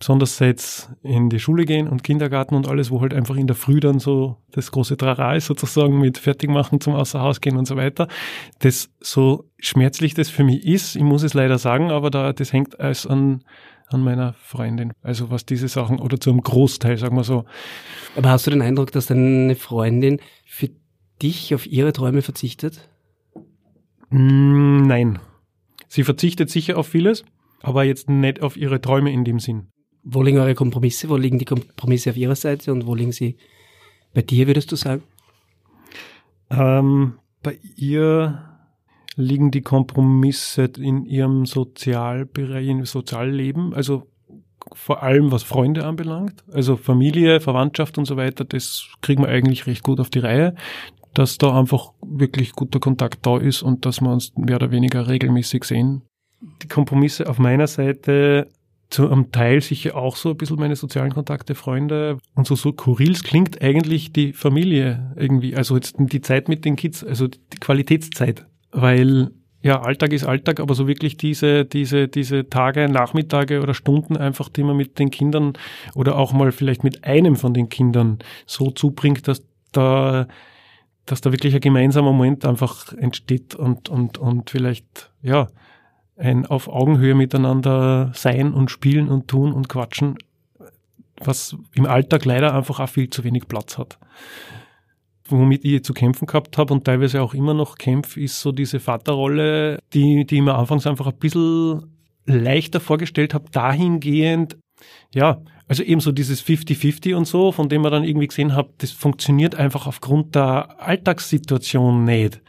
[0.01, 3.55] besonders seit in die Schule gehen und Kindergarten und alles, wo halt einfach in der
[3.55, 7.75] Früh dann so das große Trara ist sozusagen mit Fertigmachen zum Außerhaus gehen und so
[7.75, 8.07] weiter.
[8.59, 12.51] Das so schmerzlich das für mich ist, ich muss es leider sagen, aber da, das
[12.51, 13.43] hängt als an,
[13.89, 14.91] an meiner Freundin.
[15.03, 17.45] Also was diese Sachen, oder zum Großteil, sagen wir so.
[18.15, 20.71] Aber hast du den Eindruck, dass deine Freundin für
[21.21, 22.89] dich auf ihre Träume verzichtet?
[24.09, 25.19] Mm, nein.
[25.87, 27.23] Sie verzichtet sicher auf vieles,
[27.61, 29.70] aber jetzt nicht auf ihre Träume in dem Sinn
[30.03, 31.09] wo liegen eure Kompromisse?
[31.09, 33.37] Wo liegen die Kompromisse auf ihrer Seite und wo liegen sie
[34.13, 35.03] bei dir, würdest du sagen?
[36.49, 38.51] Ähm, bei ihr
[39.15, 44.07] liegen die Kompromisse in ihrem Sozialbereich, im Sozialleben, also
[44.73, 49.65] vor allem was Freunde anbelangt, also Familie, Verwandtschaft und so weiter, das kriegen wir eigentlich
[49.67, 50.55] recht gut auf die Reihe,
[51.13, 55.07] dass da einfach wirklich guter Kontakt da ist und dass wir uns mehr oder weniger
[55.07, 56.03] regelmäßig sehen.
[56.61, 58.47] Die Kompromisse auf meiner Seite
[58.91, 62.17] zu einem Teil sicher auch so ein bisschen meine sozialen Kontakte, Freunde.
[62.35, 66.75] Und so, so Kurils klingt eigentlich die Familie irgendwie, also jetzt die Zeit mit den
[66.75, 69.31] Kids, also die Qualitätszeit, weil
[69.63, 74.49] ja, Alltag ist Alltag, aber so wirklich diese, diese, diese Tage, Nachmittage oder Stunden einfach,
[74.49, 75.53] die man mit den Kindern
[75.93, 80.27] oder auch mal vielleicht mit einem von den Kindern so zubringt, dass da,
[81.05, 85.47] dass da wirklich ein gemeinsamer Moment einfach entsteht und, und, und vielleicht, ja,
[86.21, 90.17] ein auf Augenhöhe miteinander sein und spielen und tun und quatschen,
[91.17, 93.99] was im Alltag leider einfach auch viel zu wenig Platz hat
[95.31, 98.79] womit ich zu kämpfen gehabt habe und teilweise auch immer noch kämpfe, ist so diese
[98.79, 101.83] Vaterrolle, die, die ich mir anfangs einfach ein bisschen
[102.25, 104.57] leichter vorgestellt habe, dahingehend,
[105.13, 108.73] ja, also eben so dieses 50-50 und so, von dem man dann irgendwie gesehen habe,
[108.79, 112.41] das funktioniert einfach aufgrund der Alltagssituation nicht,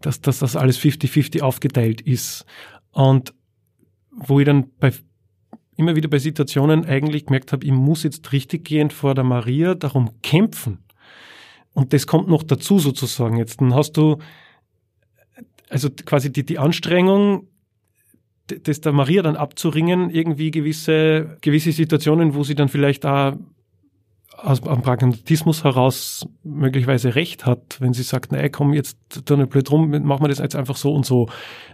[0.00, 2.46] dass, dass das alles 50-50 aufgeteilt ist.
[2.92, 3.34] Und
[4.10, 4.92] wo ich dann bei
[5.76, 10.10] immer wieder bei Situationen eigentlich gemerkt habe, ich muss jetzt richtiggehend vor der Maria darum
[10.22, 10.78] kämpfen,
[11.78, 13.60] und das kommt noch dazu sozusagen jetzt.
[13.60, 14.18] Dann hast du
[15.68, 17.46] also quasi die, die Anstrengung,
[18.48, 23.36] das der Maria dann abzuringen, irgendwie gewisse, gewisse Situationen, wo sie dann vielleicht auch
[24.38, 29.50] aus am Pragmatismus heraus möglicherweise recht hat, wenn sie sagt, naja, komm jetzt da nicht
[29.50, 31.28] blöd rum, machen wir das jetzt einfach so und so.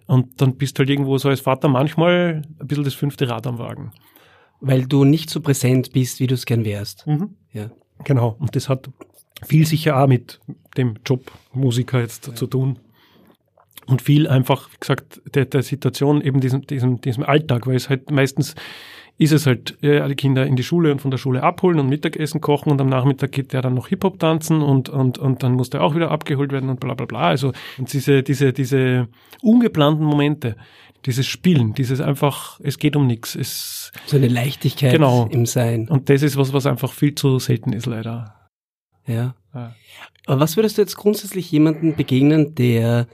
[0.06, 3.46] Und dann bist du halt irgendwo so als Vater manchmal ein bisschen das fünfte Rad
[3.46, 3.92] am Wagen.
[4.60, 7.06] Weil du nicht so präsent bist, wie du es gern wärst.
[7.06, 7.36] Mhm.
[7.52, 7.70] Ja.
[8.04, 8.36] Genau.
[8.38, 8.90] Und das hat
[9.44, 10.40] viel sicher auch mit
[10.76, 12.34] dem Job Musiker jetzt ja.
[12.34, 12.78] zu tun.
[13.86, 17.90] Und viel einfach, wie gesagt, der, der Situation, eben diesem, diesem, diesem Alltag, weil es
[17.90, 18.54] halt meistens
[19.16, 21.88] ist es halt, ja, die Kinder in die Schule und von der Schule abholen und
[21.88, 25.52] Mittagessen kochen und am Nachmittag geht der dann noch Hip-Hop tanzen und, und, und dann
[25.52, 27.20] muss der auch wieder abgeholt werden und bla bla bla.
[27.20, 29.08] Also und diese, diese, diese
[29.40, 30.56] ungeplanten Momente,
[31.06, 33.36] dieses Spielen, dieses einfach, es geht um nichts.
[33.36, 35.28] Es, so eine Leichtigkeit genau.
[35.30, 35.88] im Sein.
[35.88, 38.34] Und das ist was, was einfach viel zu selten ist, leider.
[39.06, 39.36] Ja.
[39.54, 39.74] ja.
[40.26, 43.06] Aber was würdest du jetzt grundsätzlich jemandem begegnen, der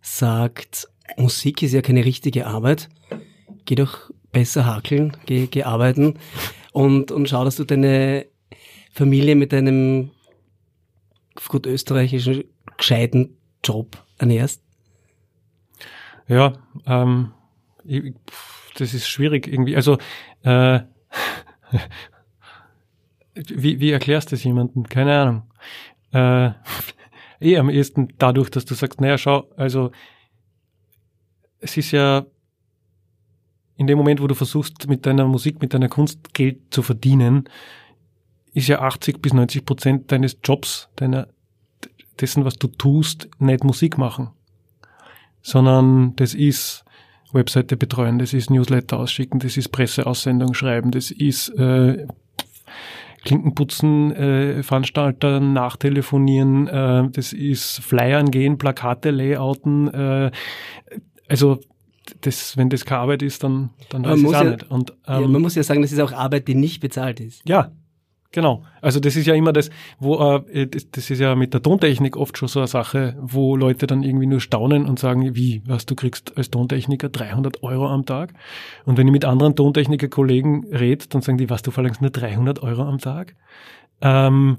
[0.00, 2.88] sagt, Musik ist ja keine richtige Arbeit,
[3.66, 6.18] geh doch besser hakeln, geh, geh arbeiten
[6.72, 8.26] und, und schau, dass du deine
[8.92, 10.10] Familie mit einem
[11.48, 12.44] gut österreichischen
[12.76, 14.62] gescheiten Job ernährst?
[16.28, 16.54] Ja,
[16.86, 17.32] ähm,
[17.84, 18.14] ich,
[18.76, 19.76] das ist schwierig irgendwie.
[19.76, 19.98] Also
[20.42, 20.80] äh,
[23.34, 24.88] wie, wie erklärst du das jemandem?
[24.88, 25.42] Keine Ahnung.
[26.12, 26.50] Äh,
[27.40, 29.92] eh am ehesten dadurch, dass du sagst, naja, schau, also
[31.60, 32.26] es ist ja
[33.76, 37.48] in dem Moment, wo du versuchst, mit deiner Musik, mit deiner Kunst Geld zu verdienen,
[38.54, 41.28] ist ja 80 bis 90 Prozent deines Jobs, deiner,
[42.20, 44.30] dessen, was du tust, nicht Musik machen,
[45.42, 46.84] sondern das ist
[47.32, 52.06] Webseite betreuen, das ist Newsletter ausschicken, das ist Presseaussendung schreiben, das ist äh,
[53.24, 60.30] Klinkenputzen, äh, Veranstalter nachtelefonieren, äh, das ist Flyern gehen, Plakate layouten, äh,
[61.28, 61.60] also
[62.20, 64.70] das, wenn das keine Arbeit ist, dann, dann weiß ich es auch ja, nicht.
[64.70, 67.42] Und, ähm, ja, man muss ja sagen, das ist auch Arbeit, die nicht bezahlt ist.
[67.48, 67.72] Ja,
[68.36, 68.64] Genau.
[68.82, 72.18] Also das ist ja immer das, wo äh, das, das ist ja mit der Tontechnik
[72.18, 75.86] oft schon so eine Sache, wo Leute dann irgendwie nur staunen und sagen, wie, was
[75.86, 78.34] du kriegst als Tontechniker 300 Euro am Tag.
[78.84, 82.62] Und wenn ich mit anderen Tontechniker-Kollegen rede, dann sagen die, was du verlangst nur 300
[82.62, 83.36] Euro am Tag.
[84.02, 84.58] Ähm,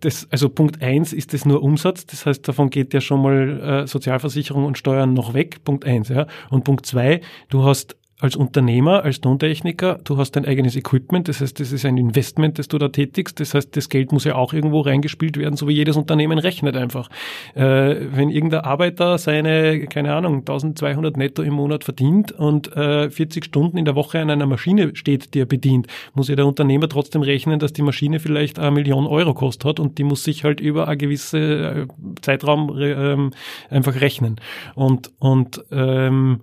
[0.00, 3.82] das, also Punkt eins ist das nur Umsatz, das heißt, davon geht ja schon mal
[3.84, 6.26] äh, Sozialversicherung und Steuern noch weg, Punkt eins, ja.
[6.50, 11.40] Und Punkt zwei, du hast als Unternehmer, als Tontechniker, du hast dein eigenes Equipment, das
[11.40, 14.34] heißt, das ist ein Investment, das du da tätigst, das heißt, das Geld muss ja
[14.34, 17.08] auch irgendwo reingespielt werden, so wie jedes Unternehmen rechnet einfach.
[17.54, 23.44] Äh, wenn irgendein Arbeiter seine, keine Ahnung, 1200 netto im Monat verdient und äh, 40
[23.44, 26.88] Stunden in der Woche an einer Maschine steht, die er bedient, muss ja der Unternehmer
[26.88, 30.44] trotzdem rechnen, dass die Maschine vielleicht eine Million Euro kostet hat und die muss sich
[30.44, 31.86] halt über einen gewissen äh,
[32.20, 33.30] Zeitraum ähm,
[33.70, 34.36] einfach rechnen.
[34.74, 36.40] Und, und ähm,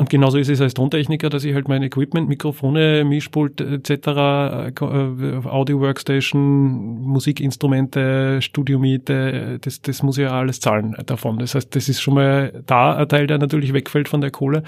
[0.00, 4.72] und genauso ist es als Tontechniker, dass ich halt mein Equipment, Mikrofone, Mischpult etc., äh,
[5.46, 11.38] Audio-Workstation, Musikinstrumente, Studiomiete, das, das muss ich ja alles zahlen davon.
[11.38, 14.62] Das heißt, das ist schon mal da ein Teil, der natürlich wegfällt von der Kohle.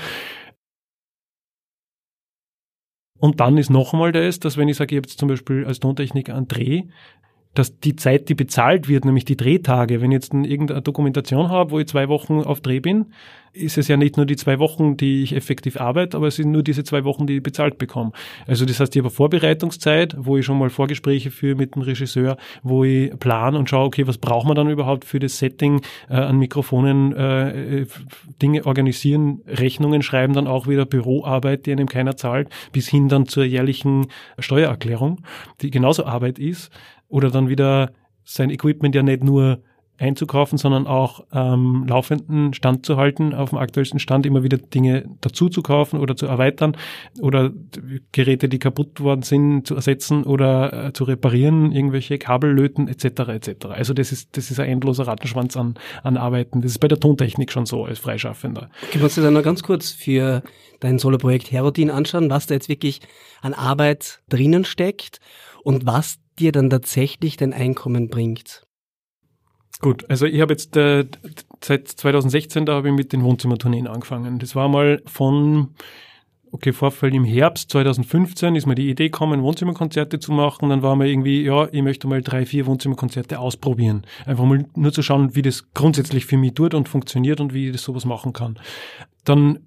[3.19, 5.65] Und dann ist noch einmal das, dass wenn ich sage, ich habe jetzt zum Beispiel
[5.65, 6.83] als Tontechniker einen Dreh,
[7.55, 11.71] dass die Zeit, die bezahlt wird, nämlich die Drehtage, wenn ich jetzt irgendeine Dokumentation habe,
[11.71, 13.07] wo ich zwei Wochen auf Dreh bin,
[13.53, 16.51] ist es ja nicht nur die zwei Wochen, die ich effektiv arbeite, aber es sind
[16.51, 18.13] nur diese zwei Wochen, die ich bezahlt bekomme.
[18.47, 22.39] Also das heißt, ich habe Vorbereitungszeit, wo ich schon mal Vorgespräche führe mit dem Regisseur,
[22.63, 26.15] wo ich plan und schaue, okay, was braucht man dann überhaupt für das Setting äh,
[26.15, 27.87] an Mikrofonen, äh,
[28.41, 33.27] Dinge organisieren, Rechnungen schreiben, dann auch wieder Büroarbeit, die einem keiner zahlt, bis hin dann
[33.27, 34.07] zur jährlichen
[34.39, 35.21] Steuererklärung,
[35.61, 36.71] die genauso Arbeit ist
[37.13, 37.93] oder dann wieder
[38.25, 39.63] sein Equipment ja nicht nur
[39.99, 45.05] einzukaufen, sondern auch ähm, laufenden Stand zu halten, auf dem aktuellsten Stand immer wieder Dinge
[45.21, 46.77] dazu zu kaufen oder zu erweitern
[47.21, 47.53] oder
[48.11, 53.05] Geräte, die kaputt worden sind, zu ersetzen oder äh, zu reparieren, irgendwelche Kabel löten etc.
[53.29, 53.67] etc.
[53.67, 56.63] Also das ist das ist ein endloser Rattenschwanz an, an Arbeiten.
[56.63, 58.71] Das ist bei der Tontechnik schon so als Freischaffender.
[58.91, 60.43] Kannst du dann noch ganz kurz für
[60.81, 63.01] dein Soloprojekt Herodin anschauen, was da jetzt wirklich
[63.41, 65.21] an Arbeit drinnen steckt
[65.63, 68.67] und was dir dann tatsächlich dein Einkommen bringt?
[69.81, 71.07] Gut, also ich habe jetzt äh,
[71.61, 74.39] seit 2016, da habe ich mit den Wohnzimmertourneen angefangen.
[74.39, 75.75] Das war mal von,
[76.53, 80.69] okay, Vorfall im Herbst 2015 ist mir die Idee gekommen, Wohnzimmerkonzerte zu machen.
[80.69, 84.07] Dann war mir irgendwie, ja, ich möchte mal drei, vier Wohnzimmerkonzerte ausprobieren.
[84.25, 87.67] Einfach mal nur zu schauen, wie das grundsätzlich für mich tut und funktioniert und wie
[87.67, 88.61] ich das sowas machen kann.
[89.25, 89.59] Dann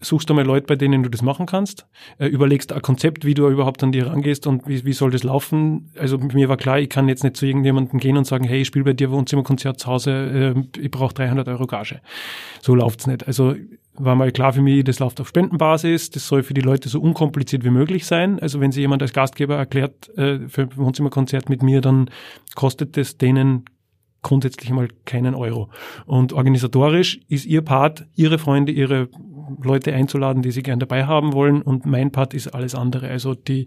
[0.00, 1.86] suchst du mal Leute, bei denen du das machen kannst,
[2.18, 5.24] äh, überlegst ein Konzept, wie du überhaupt an die rangehst und wie, wie soll das
[5.24, 5.90] laufen.
[5.98, 8.68] Also mir war klar, ich kann jetzt nicht zu irgendjemandem gehen und sagen, hey, ich
[8.68, 12.00] spiele bei dir Wohnzimmerkonzert zu Hause, äh, ich brauche 300 Euro Gage.
[12.62, 13.26] So läuft's nicht.
[13.26, 13.54] Also
[13.94, 17.00] war mal klar für mich, das läuft auf Spendenbasis, das soll für die Leute so
[17.00, 18.38] unkompliziert wie möglich sein.
[18.38, 22.08] Also wenn sich jemand als Gastgeber erklärt äh, für ein Wohnzimmerkonzert mit mir, dann
[22.54, 23.64] kostet das denen
[24.22, 25.70] grundsätzlich mal keinen Euro.
[26.06, 29.08] Und organisatorisch ist ihr Part, ihre Freunde, ihre
[29.62, 31.62] Leute einzuladen, die sie gern dabei haben wollen.
[31.62, 33.08] Und mein Part ist alles andere.
[33.08, 33.66] Also die,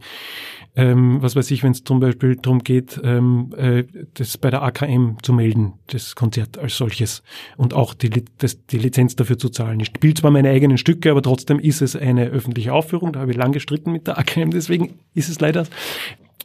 [0.75, 4.63] ähm, was weiß ich, wenn es zum Beispiel darum geht, ähm, äh, das bei der
[4.63, 7.23] AKM zu melden, das Konzert als solches.
[7.57, 9.79] Und auch die, das, die Lizenz dafür zu zahlen.
[9.79, 13.13] Ich spiele zwar meine eigenen Stücke, aber trotzdem ist es eine öffentliche Aufführung.
[13.13, 15.65] Da habe ich lang gestritten mit der AKM, deswegen ist es leider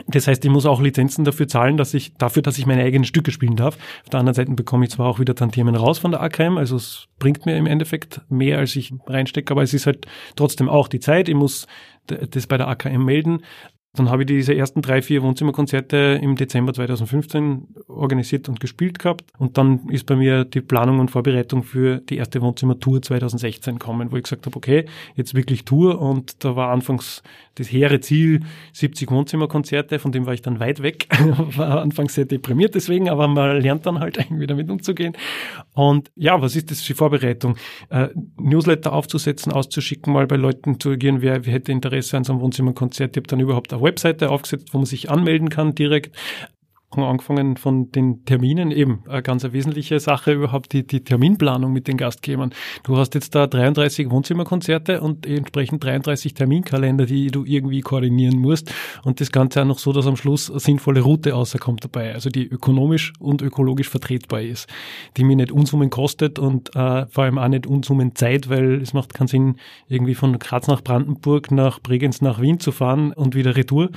[0.07, 3.05] das heißt, ich muss auch Lizenzen dafür zahlen, dass ich, dafür, dass ich meine eigenen
[3.05, 3.77] Stücke spielen darf.
[4.05, 6.77] Auf der anderen Seite bekomme ich zwar auch wieder Tantiemen raus von der AKM, also
[6.77, 10.89] es bringt mir im Endeffekt mehr, als ich reinstecke, aber es ist halt trotzdem auch
[10.89, 11.29] die Zeit.
[11.29, 11.67] Ich muss
[12.07, 13.41] das bei der AKM melden.
[13.97, 19.25] Dann habe ich diese ersten drei, vier Wohnzimmerkonzerte im Dezember 2015 organisiert und gespielt gehabt.
[19.39, 24.13] Und dann ist bei mir die Planung und Vorbereitung für die erste Wohnzimmertour 2016 kommen,
[24.13, 24.85] wo ich gesagt habe, okay,
[25.15, 26.01] jetzt wirklich Tour.
[26.01, 27.23] Und da war anfangs
[27.57, 28.41] das hehre Ziel
[28.75, 31.09] 70 Wohnzimmerkonzerte, von dem war ich dann weit weg.
[31.57, 35.15] war anfangs sehr deprimiert deswegen, aber man lernt dann halt irgendwie damit umzugehen.
[35.75, 37.57] Und ja, was ist das für Vorbereitung?
[37.89, 42.33] Äh, Newsletter aufzusetzen, auszuschicken, mal bei Leuten zu agieren, wer, wer hätte Interesse an so
[42.33, 43.17] einem Wohnzimmerkonzert.
[43.17, 46.15] Ich habe dann überhaupt eine Webseite aufgesetzt, wo man sich anmelden kann direkt
[46.91, 51.89] angefangen von den Terminen eben eine ganz eine wesentliche Sache überhaupt die, die Terminplanung mit
[51.89, 52.51] den Gastgebern.
[52.85, 58.73] Du hast jetzt da 33 Wohnzimmerkonzerte und entsprechend 33 Terminkalender, die du irgendwie koordinieren musst
[59.03, 62.31] und das Ganze auch noch so, dass am Schluss eine sinnvolle Route außerkommt dabei, also
[62.31, 64.69] die ökonomisch und ökologisch vertretbar ist,
[65.17, 68.95] die mir nicht Unsummen kostet und äh, vor allem auch nicht Unsummen Zeit, weil es
[68.95, 69.57] macht keinen Sinn,
[69.89, 73.91] irgendwie von Graz nach Brandenburg, nach Bregenz nach Wien zu fahren und wieder retour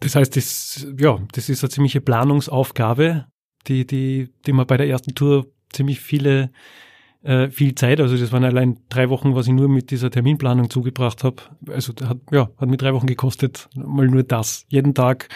[0.00, 3.26] das heißt, das, ja, das ist eine ziemliche Planungsaufgabe,
[3.66, 6.50] die, die, die man bei der ersten Tour ziemlich viele,
[7.22, 10.70] äh, viel Zeit, also das waren allein drei Wochen, was ich nur mit dieser Terminplanung
[10.70, 11.42] zugebracht habe.
[11.68, 14.64] Also hat, ja, hat mir drei Wochen gekostet, mal nur das.
[14.68, 15.28] Jeden Tag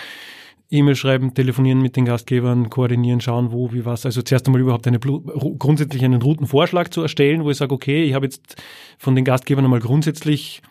[0.73, 4.07] E-Mail schreiben, telefonieren mit den Gastgebern, koordinieren, schauen, wo, wie was.
[4.07, 8.15] Also zuerst einmal überhaupt eine grundsätzlich einen Routenvorschlag zu erstellen, wo ich sage, okay, ich
[8.15, 8.57] habe jetzt
[8.97, 10.63] von den Gastgebern einmal grundsätzlich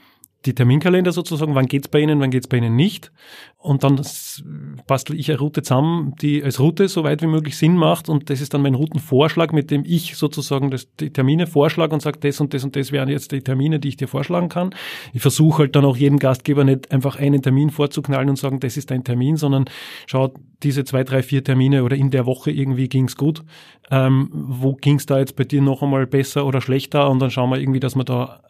[0.45, 3.11] die Terminkalender sozusagen, wann geht's bei Ihnen, wann geht's bei Ihnen nicht.
[3.57, 4.01] Und dann
[4.87, 8.09] bastel ich eine Route zusammen, die als Route so weit wie möglich Sinn macht.
[8.09, 12.01] Und das ist dann mein Routenvorschlag, mit dem ich sozusagen das, die Termine vorschlage und
[12.01, 14.73] sage, das und das und das wären jetzt die Termine, die ich dir vorschlagen kann.
[15.13, 18.77] Ich versuche halt dann auch jedem Gastgeber nicht einfach einen Termin vorzuknallen und sagen, das
[18.77, 19.65] ist dein Termin, sondern
[20.07, 20.33] schaut
[20.63, 23.43] diese zwei, drei, vier Termine oder in der Woche irgendwie ging's gut.
[23.91, 27.11] Ähm, wo ging's da jetzt bei dir noch einmal besser oder schlechter?
[27.11, 28.41] Und dann schauen wir irgendwie, dass wir da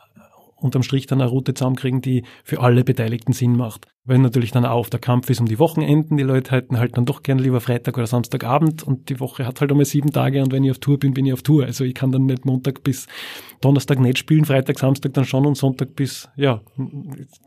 [0.61, 3.87] unterm Strich dann eine Route zusammenkriegen, die für alle Beteiligten Sinn macht.
[4.03, 6.17] Weil natürlich dann auch der Kampf ist um die Wochenenden.
[6.17, 9.61] Die Leute halten halt dann doch gern lieber Freitag oder Samstagabend und die Woche hat
[9.61, 11.65] halt einmal sieben Tage und wenn ich auf Tour bin, bin ich auf Tour.
[11.65, 13.07] Also ich kann dann nicht Montag bis
[13.61, 16.61] Donnerstag nicht spielen, Freitag, Samstag dann schon und Sonntag bis, ja,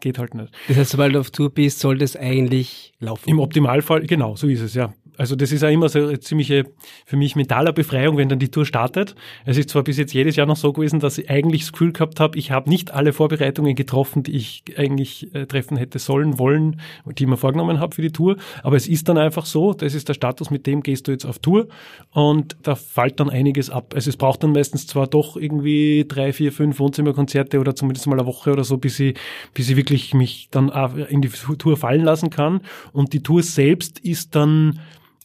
[0.01, 0.53] geht halt nicht.
[0.69, 3.29] Das heißt, sobald du auf Tour bist, soll das eigentlich laufen?
[3.29, 4.93] Im Optimalfall, genau, so ist es, ja.
[5.17, 6.65] Also das ist ja immer so eine ziemliche
[7.07, 9.15] für mich mentaler Befreiung, wenn dann die Tour startet.
[9.45, 11.93] Es ist zwar bis jetzt jedes Jahr noch so gewesen, dass ich eigentlich das Gefühl
[11.93, 16.39] gehabt habe, ich habe nicht alle Vorbereitungen getroffen, die ich eigentlich äh, treffen hätte sollen,
[16.39, 18.37] wollen, die ich mir vorgenommen habe für die Tour.
[18.63, 21.25] Aber es ist dann einfach so, das ist der Status, mit dem gehst du jetzt
[21.25, 21.69] auf Tour
[22.11, 23.93] und da fällt dann einiges ab.
[23.95, 28.19] Also es braucht dann meistens zwar doch irgendwie drei, vier, fünf Wohnzimmerkonzerte oder zumindest mal
[28.19, 29.17] eine Woche oder so, bis ich,
[29.53, 30.69] bis ich wirklich mich dann
[31.09, 32.61] in die Tour fallen lassen kann.
[32.93, 34.81] Und die Tour selbst ist dann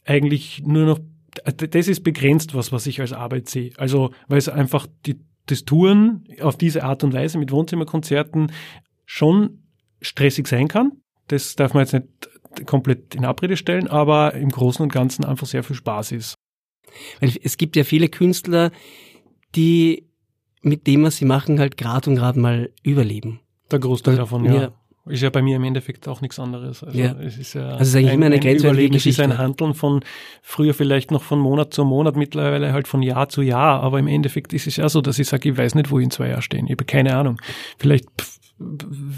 [0.09, 0.99] eigentlich nur noch,
[1.45, 3.71] das ist begrenzt was, was ich als Arbeit sehe.
[3.77, 8.51] Also, weil es einfach die, das Touren auf diese Art und Weise mit Wohnzimmerkonzerten
[9.05, 9.63] schon
[10.01, 10.93] stressig sein kann.
[11.27, 15.45] Das darf man jetzt nicht komplett in Abrede stellen, aber im Großen und Ganzen einfach
[15.45, 16.35] sehr viel Spaß ist.
[17.19, 18.71] Weil es gibt ja viele Künstler,
[19.55, 20.07] die
[20.63, 23.41] mit dem, was sie machen, halt gerade und gerade mal überleben.
[23.71, 24.53] Der Großteil davon, ja.
[24.55, 24.73] ja.
[25.05, 26.83] Ist ja bei mir im Endeffekt auch nichts anderes.
[26.83, 27.13] Also ja.
[27.19, 29.23] es ist ja also es ist eigentlich ein, immer eine grenzwertige Geschichte.
[29.23, 30.01] Es ist ein Handeln von
[30.41, 33.81] früher vielleicht noch von Monat zu Monat, mittlerweile halt von Jahr zu Jahr.
[33.81, 36.05] Aber im Endeffekt ist es ja so, dass ich sage, ich weiß nicht, wo ich
[36.05, 36.65] in zwei Jahren stehen.
[36.65, 37.41] Ich habe keine Ahnung.
[37.77, 38.07] Vielleicht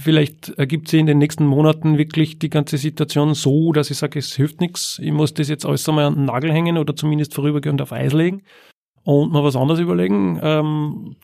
[0.03, 4.19] vielleicht ergibt sich in den nächsten Monaten wirklich die ganze Situation so, dass ich sage,
[4.19, 4.99] es hilft nichts.
[5.01, 8.13] Ich muss das jetzt alles einmal an den Nagel hängen oder zumindest vorübergehend auf Eis
[8.13, 8.43] legen
[9.03, 10.39] und mal was anderes überlegen.
[10.41, 11.15] Ähm,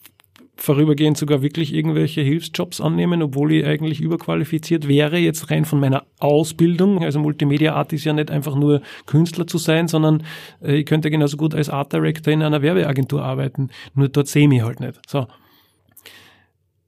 [0.58, 6.04] vorübergehend sogar wirklich irgendwelche Hilfsjobs annehmen, obwohl ich eigentlich überqualifiziert wäre, jetzt rein von meiner
[6.20, 7.04] Ausbildung.
[7.04, 10.24] Also Multimedia Art ist ja nicht einfach nur Künstler zu sein, sondern
[10.62, 13.70] äh, ich könnte genauso gut als Art Director in einer Werbeagentur arbeiten.
[13.94, 15.00] Nur dort sehe ich mich halt nicht.
[15.08, 15.28] So.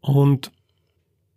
[0.01, 0.51] Und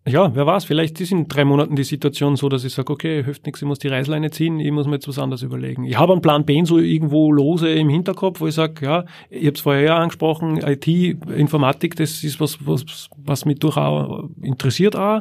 [0.05, 3.23] ja, wer weiß, vielleicht ist in drei Monaten die Situation so, dass ich sage, okay,
[3.23, 5.85] hilft nichts, ich muss die Reißleine ziehen, ich muss mir jetzt was anderes überlegen.
[5.85, 9.47] Ich habe einen Plan B so irgendwo lose im Hinterkopf, wo ich sage, ja, ich
[9.47, 14.97] habe es vorher ja angesprochen, IT, Informatik, das ist was, was, was mich durchaus interessiert
[14.97, 15.21] auch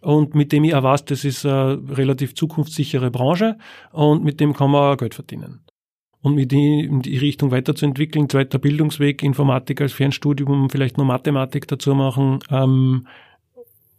[0.00, 3.58] und mit dem ich auch weiß, das ist eine relativ zukunftssichere Branche
[3.90, 5.64] und mit dem kann man Geld verdienen
[6.22, 11.94] und mit in die Richtung weiterzuentwickeln, zweiter Bildungsweg, Informatik als Fernstudium, vielleicht noch Mathematik dazu
[11.94, 13.06] machen, ähm,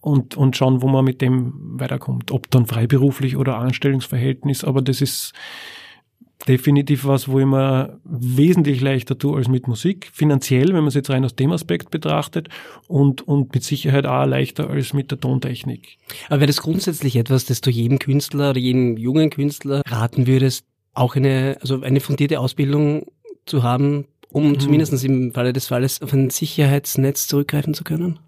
[0.01, 2.31] und, und schauen, wo man mit dem weiterkommt.
[2.31, 5.33] Ob dann freiberuflich oder Anstellungsverhältnis, aber das ist
[6.47, 10.09] definitiv was, wo ich mir wesentlich leichter tue als mit Musik.
[10.11, 12.49] Finanziell, wenn man es jetzt rein aus dem Aspekt betrachtet
[12.87, 15.97] und, und mit Sicherheit auch leichter als mit der Tontechnik.
[16.27, 20.65] Aber wäre das grundsätzlich etwas, das du jedem Künstler oder jedem jungen Künstler raten würdest,
[20.93, 23.05] auch eine, also eine fundierte Ausbildung
[23.45, 24.59] zu haben, um mhm.
[24.59, 28.19] zumindest im Falle des Falles auf ein Sicherheitsnetz zurückgreifen zu können?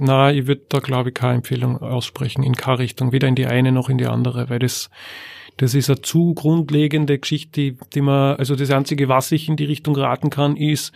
[0.00, 3.46] Na, ich würde da glaube ich keine Empfehlung aussprechen in keine Richtung, weder in die
[3.46, 4.90] eine noch in die andere, weil das
[5.58, 9.56] das ist eine zu grundlegende Geschichte, die, die man, also das einzige, was ich in
[9.56, 10.92] die Richtung raten kann, ist,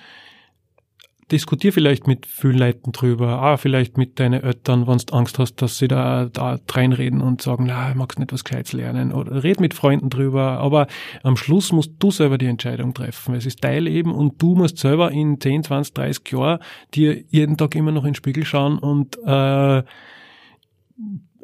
[1.33, 5.57] diskutier vielleicht mit vielen Leuten drüber, ah, vielleicht mit deinen Eltern, wenn du Angst hast,
[5.57, 9.59] dass sie da, da reinreden und sagen, na, magst nicht was Gescheites lernen oder red
[9.59, 10.87] mit Freunden drüber, aber
[11.24, 13.35] am Schluss musst du selber die Entscheidung treffen.
[13.35, 16.61] Es ist Teil eben und du musst selber in 10, 20, 30 Jahren
[16.95, 19.83] dir jeden Tag immer noch in den Spiegel schauen und äh,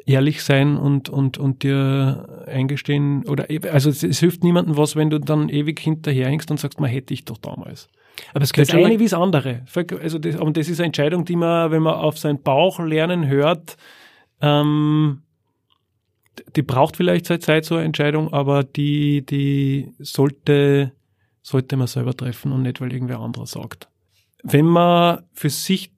[0.05, 5.09] ehrlich sein und, und, und dir eingestehen oder, also es, es hilft niemandem was, wenn
[5.09, 7.89] du dann ewig hinterherhängst und sagst, man hätte ich doch damals.
[8.33, 9.65] Aber es das eine wie das andere.
[10.01, 13.27] Also das, und das ist eine Entscheidung, die man, wenn man auf seinen Bauch lernen
[13.27, 13.77] hört,
[14.41, 15.23] ähm,
[16.55, 20.93] die braucht vielleicht seine Zeit, so eine Entscheidung, aber die, die sollte,
[21.41, 23.87] sollte man selber treffen und nicht, weil irgendwer anderer sagt.
[24.43, 25.91] Wenn man für sich,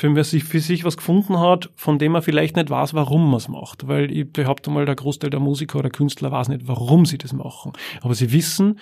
[0.00, 3.26] wenn man sich für sich was gefunden hat, von dem man vielleicht nicht weiß, warum
[3.26, 6.66] man es macht, weil ich behaupte mal, der Großteil der Musiker oder Künstler weiß nicht,
[6.66, 7.72] warum sie das machen.
[8.02, 8.78] Aber sie wissen,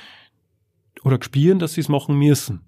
[1.05, 2.66] oder spüren, dass sie es machen müssen.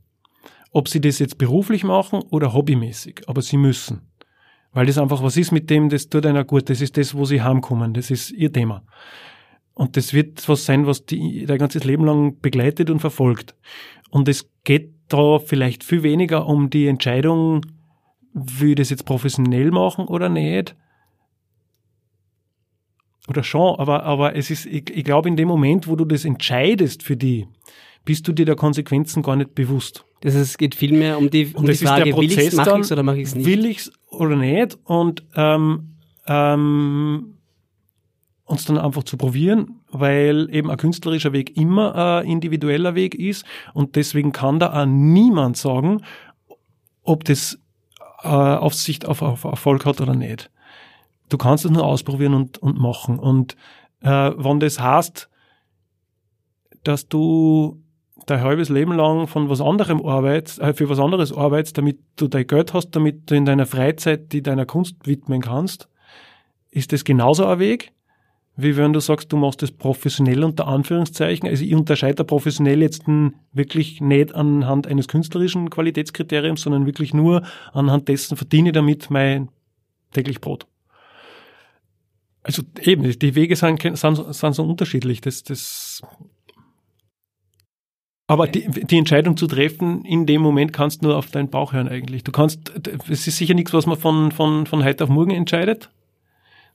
[0.71, 4.03] Ob sie das jetzt beruflich machen oder hobbymäßig, aber sie müssen.
[4.73, 7.25] Weil das einfach was ist mit dem, das tut einer gut, das ist das, wo
[7.25, 8.85] sie heimkommen, das ist ihr Thema.
[9.75, 13.55] Und das wird was sein, was die dein ganzes Leben lang begleitet und verfolgt.
[14.11, 17.65] Und es geht da vielleicht viel weniger um die Entscheidung,
[18.35, 20.77] will ich das jetzt professionell machen oder nicht.
[23.29, 26.25] Oder schon, aber, aber es ist, ich, ich glaube, in dem Moment, wo du das
[26.25, 27.47] entscheidest für die,
[28.05, 30.05] bist du dir der Konsequenzen gar nicht bewusst.
[30.21, 32.93] Das heißt, es geht vielmehr um die, um die Frage, will ich es, mache ich
[32.93, 33.47] oder mache ich es nicht?
[33.47, 34.79] Will ich es oder nicht?
[34.85, 35.95] Und ähm,
[36.27, 37.35] ähm,
[38.45, 43.45] uns dann einfach zu probieren, weil eben ein künstlerischer Weg immer ein individueller Weg ist
[43.75, 46.03] und deswegen kann da auch niemand sagen,
[47.03, 47.59] ob das
[48.23, 50.51] äh, Aufsicht auf, auf Erfolg hat oder nicht.
[51.29, 53.19] Du kannst es nur ausprobieren und, und machen.
[53.19, 53.55] Und
[54.01, 55.29] äh, wenn das heißt,
[56.85, 57.83] dass du
[58.31, 62.29] dein halbes Leben lang von was anderem arbeitest, äh, für was anderes arbeitest, damit du
[62.29, 65.89] dein Geld hast, damit du in deiner Freizeit die deiner Kunst widmen kannst,
[66.71, 67.93] ist das genauso ein Weg,
[68.57, 71.49] wie wenn du sagst, du machst das professionell unter Anführungszeichen.
[71.49, 73.05] Also ich unterscheide professionell jetzt
[73.53, 79.49] wirklich nicht anhand eines künstlerischen Qualitätskriteriums, sondern wirklich nur anhand dessen verdiene ich damit mein
[80.13, 80.67] täglich Brot.
[82.43, 85.21] Also eben, die Wege sind, sind, sind so unterschiedlich.
[85.21, 86.03] Das, das
[88.29, 91.73] aber die, die Entscheidung zu treffen, in dem Moment kannst du nur auf deinen Bauch
[91.73, 92.25] hören eigentlich.
[92.25, 92.71] Du kannst,
[93.09, 95.89] es ist sicher nichts, was man von, von, von heute auf morgen entscheidet,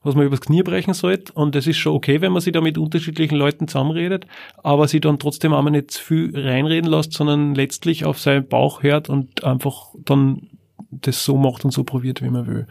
[0.02, 1.32] was man übers Knie brechen sollte.
[1.32, 4.26] Und es ist schon okay, wenn man sich da mit unterschiedlichen Leuten zusammenredet,
[4.64, 8.82] aber sie dann trotzdem einmal nicht zu viel reinreden lässt, sondern letztlich auf seinen Bauch
[8.82, 10.48] hört und einfach dann
[10.90, 12.66] das so macht und so probiert, wie man will.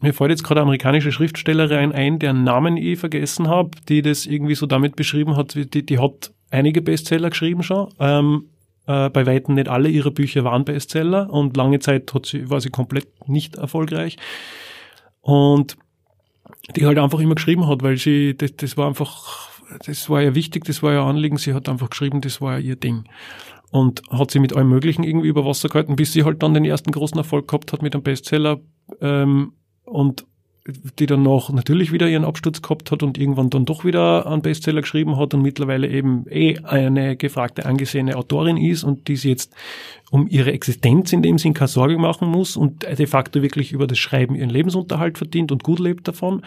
[0.00, 4.26] Mir fällt jetzt gerade eine amerikanische Schriftstellerin ein, deren Namen ich vergessen habe, die das
[4.26, 7.92] irgendwie so damit beschrieben hat, die, die hat einige Bestseller geschrieben schon.
[7.98, 8.48] Ähm,
[8.86, 12.60] äh, bei weitem nicht alle ihrer Bücher waren Bestseller und lange Zeit hat sie, war
[12.60, 14.16] sie komplett nicht erfolgreich.
[15.20, 15.76] Und
[16.76, 19.50] die halt einfach immer geschrieben hat, weil sie, das, das war einfach,
[19.86, 22.58] das war ja wichtig, das war ja Anliegen, sie hat einfach geschrieben, das war ja
[22.58, 23.04] ihr Ding.
[23.70, 26.64] Und hat sie mit allem Möglichen irgendwie über Wasser gehalten, bis sie halt dann den
[26.64, 28.60] ersten großen Erfolg gehabt hat mit einem Bestseller
[29.00, 30.26] ähm, und
[30.98, 34.40] die dann noch natürlich wieder ihren Absturz gehabt hat und irgendwann dann doch wieder einen
[34.40, 39.28] Bestseller geschrieben hat und mittlerweile eben eh eine gefragte, angesehene Autorin ist und die sie
[39.28, 39.54] jetzt
[40.10, 43.86] um ihre Existenz in dem Sinn keine Sorge machen muss und de facto wirklich über
[43.86, 46.40] das Schreiben ihren Lebensunterhalt verdient und gut lebt davon.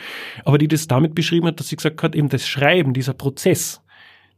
[0.46, 3.82] Aber die das damit beschrieben hat, dass sie gesagt hat, eben das Schreiben, dieser Prozess,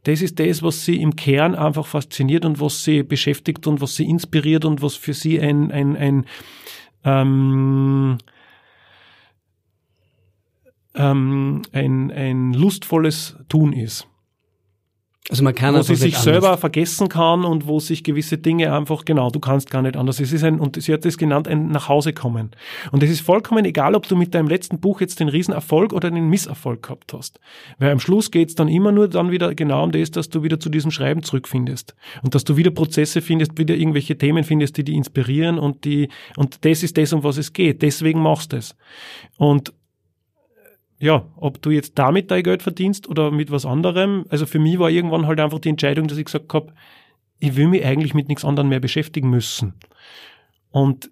[0.04, 3.96] das ist das, was sie im Kern einfach fasziniert und was sie beschäftigt und was
[3.96, 6.26] sie inspiriert und was für sie ein, ein, ein
[7.04, 8.18] ähm,
[10.94, 14.06] ähm, ein, ein lustvolles Tun ist.
[15.30, 19.04] Also man kann wo sie sich selber vergessen kann und wo sich gewisse Dinge einfach,
[19.04, 20.18] genau, du kannst gar nicht anders.
[20.18, 22.50] Es ist ein, und sie hat es genannt, ein Nachhause kommen.
[22.90, 26.10] Und es ist vollkommen egal, ob du mit deinem letzten Buch jetzt den Riesenerfolg oder
[26.10, 27.38] den Misserfolg gehabt hast.
[27.78, 30.58] Weil am Schluss geht's dann immer nur dann wieder genau um das, dass du wieder
[30.58, 31.94] zu diesem Schreiben zurückfindest.
[32.22, 36.08] Und dass du wieder Prozesse findest, wieder irgendwelche Themen findest, die dich inspirieren und die,
[36.36, 37.82] und das ist das, um was es geht.
[37.82, 38.74] Deswegen machst du es.
[39.36, 39.72] Und
[41.00, 44.26] ja, ob du jetzt damit dein Geld verdienst oder mit was anderem.
[44.28, 46.72] Also für mich war irgendwann halt einfach die Entscheidung, dass ich gesagt habe,
[47.38, 49.72] ich will mich eigentlich mit nichts anderem mehr beschäftigen müssen.
[50.70, 51.10] Und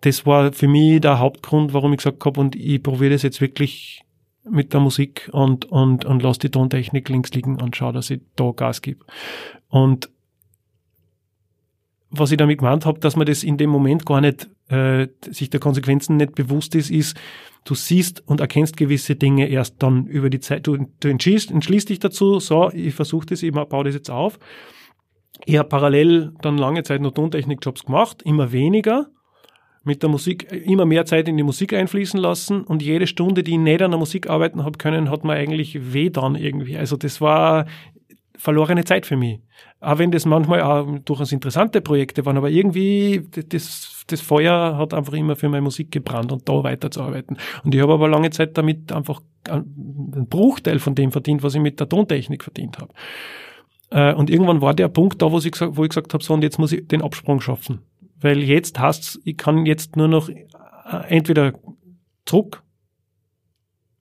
[0.00, 3.40] das war für mich der Hauptgrund, warum ich gesagt habe, und ich probiere das jetzt
[3.40, 4.02] wirklich
[4.48, 8.20] mit der Musik und, und, und lass die Tontechnik links liegen und schau, dass ich
[8.34, 9.04] da Gas gebe.
[9.68, 10.10] Und
[12.10, 15.50] was ich damit gemeint habe, dass man das in dem Moment gar nicht, äh, sich
[15.50, 17.16] der Konsequenzen nicht bewusst ist, ist,
[17.64, 20.66] du siehst und erkennst gewisse Dinge erst dann über die Zeit.
[20.66, 24.38] Du, du entschließt, entschließt dich dazu, so, ich versuche das, ich baue das jetzt auf.
[25.44, 29.08] Ich habe parallel dann lange Zeit noch Tontechnik-Jobs gemacht, immer weniger,
[29.86, 33.52] mit der Musik, immer mehr Zeit in die Musik einfließen lassen und jede Stunde, die
[33.52, 36.76] ich nicht an der Musik arbeiten habe können, hat mir eigentlich weh dann irgendwie.
[36.76, 37.66] Also das war
[38.38, 39.40] verlorene Zeit für mich.
[39.80, 44.94] Auch wenn das manchmal auch durchaus interessante Projekte waren, aber irgendwie das, das Feuer hat
[44.94, 47.36] einfach immer für meine Musik gebrannt und da weiterzuarbeiten.
[47.64, 51.60] Und ich habe aber lange Zeit damit einfach einen Bruchteil von dem verdient, was ich
[51.60, 52.92] mit der Tontechnik verdient habe.
[53.90, 56.34] Äh, und irgendwann war der Punkt da, wo ich, gesagt, wo ich gesagt habe, so
[56.34, 57.80] und jetzt muss ich den Absprung schaffen.
[58.20, 60.34] Weil jetzt heißt ich kann jetzt nur noch äh,
[61.08, 61.52] entweder
[62.24, 62.62] zurück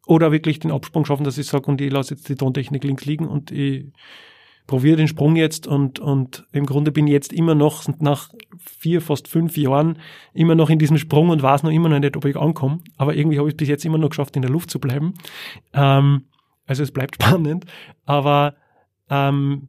[0.05, 3.05] oder wirklich den Absprung schaffen, dass ich sage, und ich lasse jetzt die Tontechnik links
[3.05, 3.85] liegen und ich
[4.67, 9.01] probiere den Sprung jetzt und, und im Grunde bin ich jetzt immer noch nach vier,
[9.01, 9.99] fast fünf Jahren
[10.33, 12.79] immer noch in diesem Sprung und weiß noch immer noch nicht, ob ich ankomme.
[12.97, 15.13] Aber irgendwie habe ich es bis jetzt immer noch geschafft, in der Luft zu bleiben.
[15.73, 16.25] Ähm,
[16.65, 17.65] also es bleibt spannend.
[18.05, 18.55] Aber
[19.09, 19.67] ähm,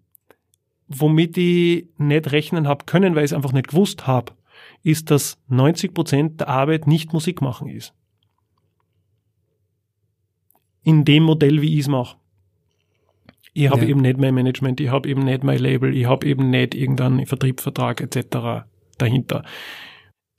[0.89, 4.33] womit ich nicht rechnen habe können, weil ich es einfach nicht gewusst habe,
[4.83, 7.93] ist, dass 90 Prozent der Arbeit nicht Musik machen ist
[10.87, 12.17] in dem Modell, wie ich es mache.
[13.53, 13.89] Ich habe ja.
[13.89, 17.27] eben nicht mein Management, ich habe eben nicht mein Label, ich habe eben nicht irgendeinen
[17.27, 18.67] Vertriebsvertrag etc.
[18.97, 19.43] dahinter.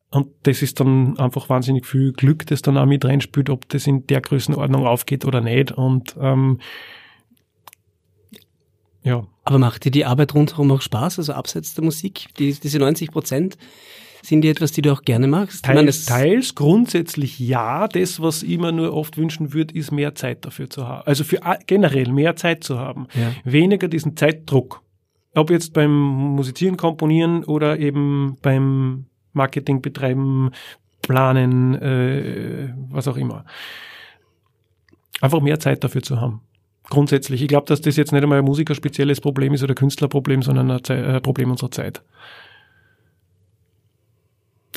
[0.10, 3.88] Und das ist dann einfach wahnsinnig viel Glück, das dann auch mit reinspielt, ob das
[3.88, 5.74] in der Größenordnung aufgeht oder nicht.
[5.74, 6.60] Und ähm,
[9.04, 9.28] ja.
[9.44, 11.20] Aber macht dir die Arbeit rundherum auch Spaß?
[11.20, 13.58] Also abseits der Musik, die, diese 90 Prozent,
[14.28, 15.64] sind die etwas, die du auch gerne magst?
[15.64, 17.88] Teils, meine, teils grundsätzlich ja.
[17.88, 21.08] Das, was ich mir nur oft wünschen würde, ist mehr Zeit dafür zu haben.
[21.08, 23.08] Also für generell mehr Zeit zu haben.
[23.14, 23.32] Ja.
[23.46, 24.82] Weniger diesen Zeitdruck.
[25.34, 30.52] Ob jetzt beim Musizieren, Komponieren oder eben beim Marketing betreiben,
[31.02, 33.46] planen, äh, was auch immer.
[35.22, 36.42] Einfach mehr Zeit dafür zu haben
[36.90, 37.42] grundsätzlich.
[37.42, 40.84] Ich glaube, dass das jetzt nicht einmal ein musikerspezielles Problem ist oder Künstlerproblem, sondern ein
[40.86, 42.02] Ze äh, Problem unserer Zeit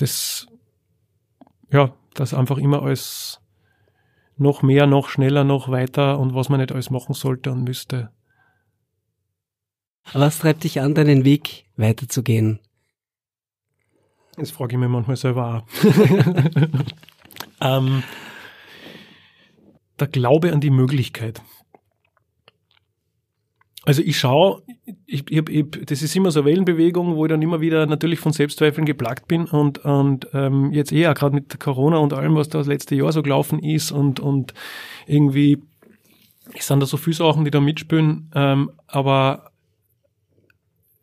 [0.01, 0.47] das,
[1.71, 3.41] ja, das einfach immer als
[4.37, 8.11] noch mehr, noch schneller, noch weiter und was man nicht alles machen sollte und müsste.
[10.13, 12.59] Was treibt dich an, deinen Weg weiterzugehen?
[14.37, 15.67] Das frage ich mir manchmal selber auch.
[17.61, 18.03] ähm,
[19.99, 21.43] der Glaube an die Möglichkeit.
[23.91, 24.63] Also ich schaue,
[25.05, 28.21] ich, ich, ich, das ist immer so eine Wellenbewegung, wo ich dann immer wieder natürlich
[28.21, 32.49] von Selbstzweifeln geplagt bin und, und ähm, jetzt eher gerade mit Corona und allem, was
[32.49, 34.55] da das letzte Jahr so gelaufen ist und, und
[35.09, 35.59] irgendwie
[36.57, 39.51] es sind da so viele Sachen, die da mitspielen, ähm, aber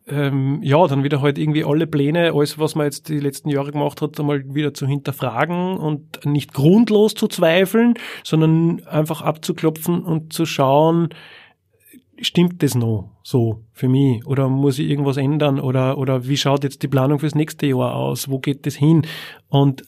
[0.07, 3.73] ähm, ja, dann wieder halt irgendwie alle Pläne, alles, was man jetzt die letzten Jahre
[3.73, 10.31] gemacht hat, einmal wieder zu hinterfragen und nicht grundlos zu zweifeln, sondern einfach abzuklopfen und
[10.31, 11.09] zu schauen,
[12.21, 14.25] stimmt das noch so für mich?
[14.25, 15.59] Oder muss ich irgendwas ändern?
[15.59, 18.29] Oder, oder wie schaut jetzt die Planung fürs nächste Jahr aus?
[18.29, 19.05] Wo geht das hin?
[19.49, 19.83] Und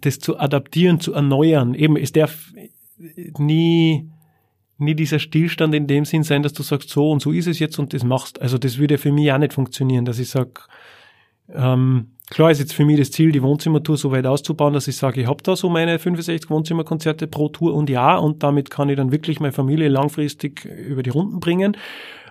[0.00, 2.52] das zu adaptieren, zu erneuern, eben, es darf
[3.38, 4.10] nie,
[4.78, 7.58] nie dieser Stillstand in dem Sinn sein, dass du sagst, so und so ist es
[7.58, 8.40] jetzt und das machst.
[8.40, 10.68] Also das würde für mich auch nicht funktionieren, dass ich sag,
[11.48, 14.96] ähm, klar ist jetzt für mich das Ziel, die Wohnzimmertour so weit auszubauen, dass ich
[14.96, 18.88] sage, ich habe da so meine 65 Wohnzimmerkonzerte pro Tour und ja, und damit kann
[18.88, 21.76] ich dann wirklich meine Familie langfristig über die Runden bringen.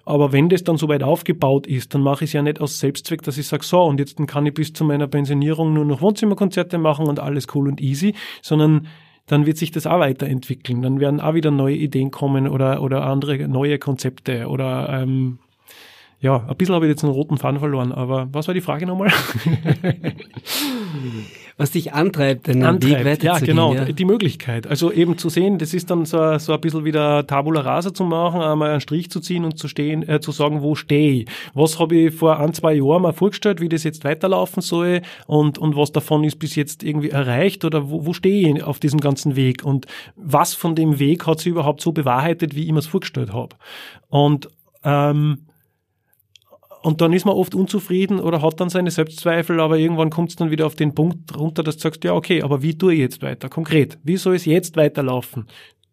[0.06, 2.80] Aber wenn das dann so weit aufgebaut ist, dann mache ich es ja nicht aus
[2.80, 6.02] Selbstzweck, dass ich sage, so, und jetzt kann ich bis zu meiner Pensionierung nur noch
[6.02, 8.88] Wohnzimmerkonzerte machen und alles cool und easy, sondern
[9.28, 10.82] dann wird sich das auch weiterentwickeln.
[10.82, 15.40] Dann werden auch wieder neue Ideen kommen oder, oder andere neue Konzepte oder ähm,
[16.24, 18.86] ja, ein bisschen habe ich jetzt einen roten Faden verloren, aber was war die Frage
[18.86, 19.12] nochmal?
[21.58, 23.92] was dich antreibt, den antreibt, Weg Ja, genau, ja.
[23.92, 24.66] die Möglichkeit.
[24.66, 28.06] Also eben zu sehen, das ist dann so, so ein bisschen wieder Tabula Rasa zu
[28.06, 31.28] machen, einmal einen Strich zu ziehen und zu stehen, äh, zu sagen, wo stehe ich?
[31.54, 35.58] Was habe ich vor ein, zwei Jahren mal vorgestellt, wie das jetzt weiterlaufen soll und,
[35.58, 39.02] und was davon ist bis jetzt irgendwie erreicht oder wo, wo stehe ich auf diesem
[39.02, 42.80] ganzen Weg und was von dem Weg hat sich überhaupt so bewahrheitet, wie ich mir
[42.80, 43.58] es vorgestellt habe?
[44.08, 44.48] Und
[44.86, 45.40] ähm,
[46.84, 50.36] und dann ist man oft unzufrieden oder hat dann seine Selbstzweifel, aber irgendwann kommt es
[50.36, 53.00] dann wieder auf den Punkt runter, dass du sagst, ja, okay, aber wie tue ich
[53.00, 53.48] jetzt weiter?
[53.48, 55.48] Konkret, wie soll es jetzt weiterlaufen?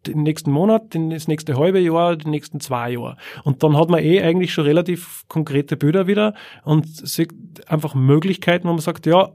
[0.08, 3.16] Den nächsten Monat, das nächste halbe Jahr, die nächsten zwei Jahre.
[3.44, 6.34] Und dann hat man eh eigentlich schon relativ konkrete Bilder wieder
[6.64, 7.30] und sieht
[7.68, 9.30] einfach Möglichkeiten, wo man sagt, ja,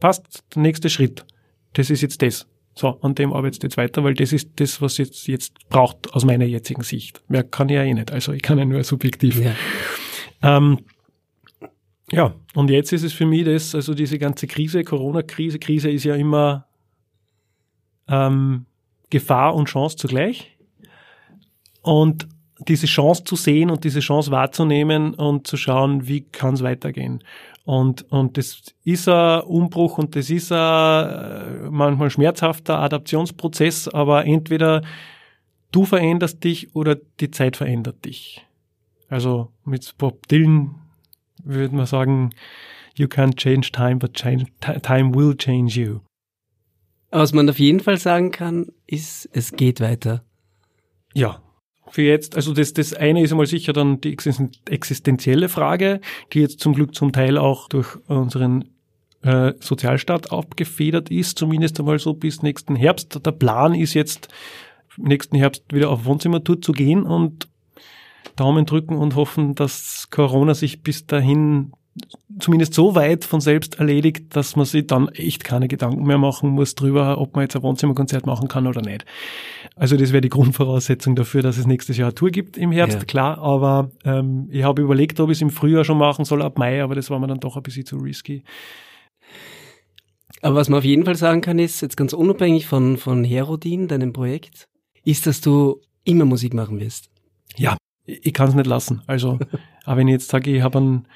[0.00, 1.26] passt, der nächste Schritt.
[1.74, 2.46] Das ist jetzt das.
[2.74, 6.24] So, an dem arbeitet jetzt weiter, weil das ist das, was jetzt, jetzt braucht aus
[6.24, 7.22] meiner jetzigen Sicht.
[7.28, 8.10] Mehr kann ich ja eh nicht.
[8.10, 9.38] Also ich kann ja nur subjektiv.
[9.38, 9.52] Ja.
[10.42, 10.80] Ähm,
[12.12, 16.04] ja, und jetzt ist es für mich das, also diese ganze Krise, Corona-Krise, Krise ist
[16.04, 16.66] ja immer
[18.08, 18.66] ähm,
[19.10, 20.56] Gefahr und Chance zugleich.
[21.82, 22.28] Und
[22.58, 27.22] diese Chance zu sehen und diese Chance wahrzunehmen und zu schauen, wie kann es weitergehen.
[27.64, 34.24] Und, und das ist ein Umbruch und das ist ein äh, manchmal schmerzhafter Adaptionsprozess, aber
[34.24, 34.82] entweder
[35.72, 38.45] du veränderst dich oder die Zeit verändert dich.
[39.08, 40.74] Also mit Bob Dylan
[41.44, 42.30] würde man sagen,
[42.96, 44.46] you can't change time, but change,
[44.82, 46.00] time will change you.
[47.10, 50.24] Was man auf jeden Fall sagen kann, ist, es geht weiter.
[51.14, 51.40] Ja,
[51.88, 54.16] für jetzt, also das, das eine ist einmal sicher dann die
[54.68, 56.00] existenzielle Frage,
[56.32, 58.64] die jetzt zum Glück zum Teil auch durch unseren
[59.22, 63.24] äh, Sozialstaat abgefedert ist, zumindest einmal so bis nächsten Herbst.
[63.24, 64.28] Der Plan ist jetzt,
[64.96, 67.48] nächsten Herbst wieder auf Wohnzimmertour zu gehen und
[68.34, 71.72] Daumen drücken und hoffen, dass Corona sich bis dahin
[72.38, 76.50] zumindest so weit von selbst erledigt, dass man sich dann echt keine Gedanken mehr machen
[76.50, 79.06] muss drüber, ob man jetzt ein Wohnzimmerkonzert machen kann oder nicht.
[79.76, 82.98] Also das wäre die Grundvoraussetzung dafür, dass es nächstes Jahr eine Tour gibt im Herbst,
[82.98, 83.04] ja.
[83.04, 86.58] klar, aber ähm, ich habe überlegt, ob ich es im Frühjahr schon machen soll, ab
[86.58, 88.42] Mai, aber das war mir dann doch ein bisschen zu risky.
[90.42, 93.88] Aber was man auf jeden Fall sagen kann, ist, jetzt ganz unabhängig von, von Herodin,
[93.88, 94.68] deinem Projekt,
[95.04, 97.08] ist, dass du immer Musik machen wirst.
[97.56, 97.76] Ja,
[98.06, 99.02] ich kann es nicht lassen.
[99.06, 99.38] Also,
[99.84, 101.08] aber wenn ich jetzt sage, ich habe einen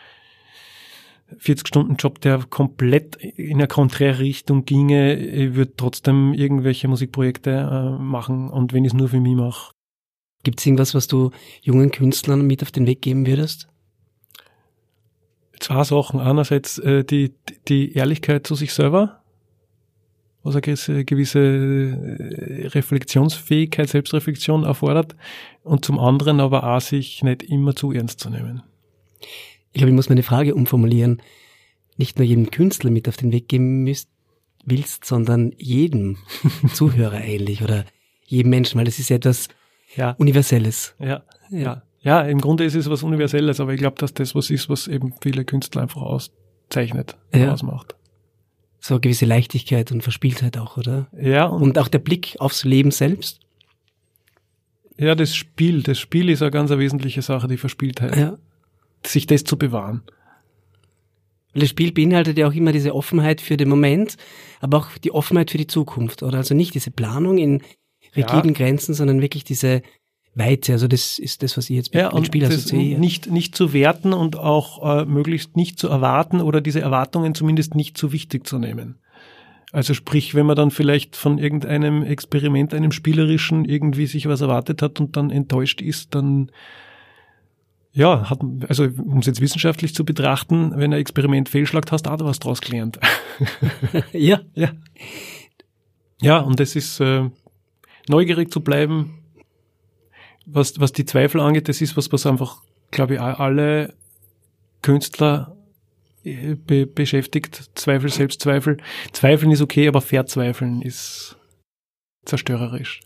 [1.39, 8.51] 40-Stunden-Job, der komplett in eine konträre Richtung ginge, ich würde trotzdem irgendwelche Musikprojekte äh, machen
[8.51, 9.73] und wenn ich es nur für mich mache.
[10.43, 11.31] Gibt es irgendwas, was du
[11.61, 13.69] jungen Künstlern mit auf den Weg geben würdest?
[15.61, 16.19] Zwei Sachen.
[16.19, 17.35] Einerseits äh, die,
[17.69, 19.20] die Ehrlichkeit zu sich selber
[20.43, 25.15] was eine gewisse äh, Reflexionsfähigkeit, Selbstreflexion erfordert
[25.63, 28.63] und zum anderen aber auch sich nicht immer zu ernst zu nehmen.
[29.73, 31.23] Ich glaube, ich muss meine Frage umformulieren.
[31.97, 34.09] Nicht nur jedem Künstler mit auf den Weg geben müsst,
[34.65, 36.17] willst, sondern jedem
[36.73, 37.85] Zuhörer eigentlich oder
[38.25, 39.49] jedem Menschen, weil das ist ja etwas
[39.95, 40.13] ja.
[40.13, 40.95] Universelles.
[40.99, 41.83] Ja, ja.
[42.03, 44.89] Ja, im Grunde ist es was Universelles, aber ich glaube, dass das was ist, was
[44.89, 47.53] eben viele Künstler einfach auszeichnet, ja.
[47.53, 47.95] ausmacht
[48.81, 51.09] so eine gewisse Leichtigkeit und Verspieltheit auch, oder?
[51.21, 51.45] Ja.
[51.45, 53.41] Und, und auch der Blick aufs Leben selbst.
[54.97, 58.17] Ja, das Spiel, das Spiel ist eine ganz eine wesentliche Sache, die Verspieltheit.
[58.17, 58.37] Ja.
[59.05, 60.03] Sich das zu bewahren.
[61.53, 64.17] Weil das Spiel beinhaltet ja auch immer diese Offenheit für den Moment,
[64.61, 66.39] aber auch die Offenheit für die Zukunft, oder?
[66.39, 67.63] Also nicht diese Planung in
[68.17, 68.57] rigiden ja.
[68.57, 69.83] Grenzen, sondern wirklich diese
[70.35, 70.73] Weite.
[70.73, 73.01] Also das ist das, was ich jetzt mit, ja, mit Spiel assoziiere.
[73.01, 77.75] Nicht, nicht zu werten und auch äh, möglichst nicht zu erwarten oder diese Erwartungen zumindest
[77.75, 78.99] nicht zu wichtig zu nehmen.
[79.73, 84.83] Also sprich, wenn man dann vielleicht von irgendeinem Experiment, einem spielerischen irgendwie sich was erwartet
[84.83, 86.51] hat und dann enttäuscht ist, dann
[87.93, 92.11] ja, hat, also um es jetzt wissenschaftlich zu betrachten, wenn ein Experiment fehlschlagt, hast du
[92.11, 93.01] auch was draus gelernt.
[94.13, 94.41] ja.
[94.55, 94.71] Ja.
[96.23, 97.31] Ja, und es ist äh,
[98.09, 99.20] neugierig zu bleiben,
[100.47, 103.95] was, was die Zweifel angeht, das ist was, was einfach, glaube ich, alle
[104.83, 105.57] Künstler
[106.25, 107.71] äh, be beschäftigt.
[107.75, 108.79] Zweifel, Selbstzweifel.
[109.13, 111.37] Zweifeln ist okay, aber Verzweifeln ist
[112.25, 113.01] zerstörerisch.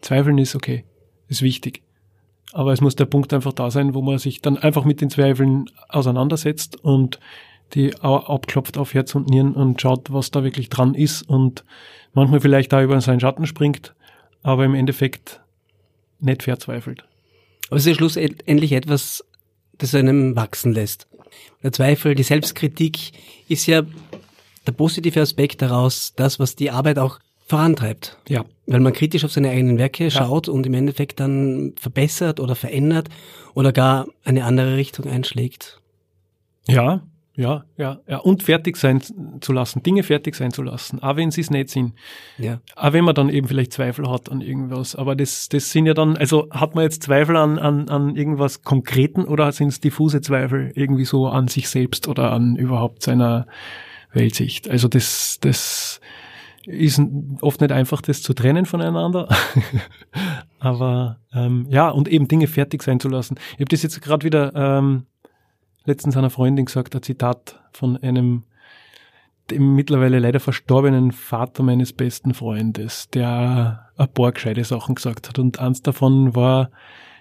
[0.00, 0.84] Zweifeln ist okay,
[1.28, 1.82] ist wichtig.
[2.52, 5.10] Aber es muss der Punkt einfach da sein, wo man sich dann einfach mit den
[5.10, 7.18] Zweifeln auseinandersetzt und
[7.72, 11.64] die abklopft auf Herz und Nieren und schaut, was da wirklich dran ist und
[12.12, 13.94] manchmal vielleicht da über seinen Schatten springt,
[14.42, 15.40] aber im Endeffekt
[16.24, 17.04] nicht verzweifelt.
[17.68, 19.24] Aber es ist ja schlussendlich etwas,
[19.78, 21.08] das einem wachsen lässt.
[21.62, 23.12] Der Zweifel, die Selbstkritik
[23.48, 23.82] ist ja
[24.66, 28.18] der positive Aspekt daraus, das, was die Arbeit auch vorantreibt.
[28.28, 28.44] Ja.
[28.66, 30.10] Weil man kritisch auf seine eigenen Werke ja.
[30.10, 33.08] schaut und im Endeffekt dann verbessert oder verändert
[33.54, 35.80] oder gar eine andere Richtung einschlägt.
[36.66, 37.02] Ja,
[37.36, 38.18] ja, ja, ja.
[38.18, 39.02] Und fertig sein
[39.40, 41.94] zu lassen, Dinge fertig sein zu lassen, auch wenn sie es nicht sind.
[42.38, 42.60] Ja.
[42.76, 44.94] Auch wenn man dann eben vielleicht Zweifel hat an irgendwas.
[44.94, 48.62] Aber das, das sind ja dann, also hat man jetzt Zweifel an, an, an irgendwas
[48.62, 53.48] Konkreten oder sind es diffuse Zweifel irgendwie so an sich selbst oder an überhaupt seiner
[54.12, 54.70] Weltsicht?
[54.70, 56.00] Also das, das
[56.66, 57.00] ist
[57.40, 59.28] oft nicht einfach, das zu trennen voneinander.
[60.60, 63.36] Aber ähm, ja, und eben Dinge fertig sein zu lassen.
[63.54, 65.06] Ich habe das jetzt gerade wieder ähm,
[65.84, 68.44] letztens einer Freundin gesagt, ein Zitat von einem
[69.50, 75.38] dem mittlerweile leider verstorbenen Vater meines besten Freundes, der ein paar gescheite Sachen gesagt hat.
[75.38, 76.70] Und eins davon war,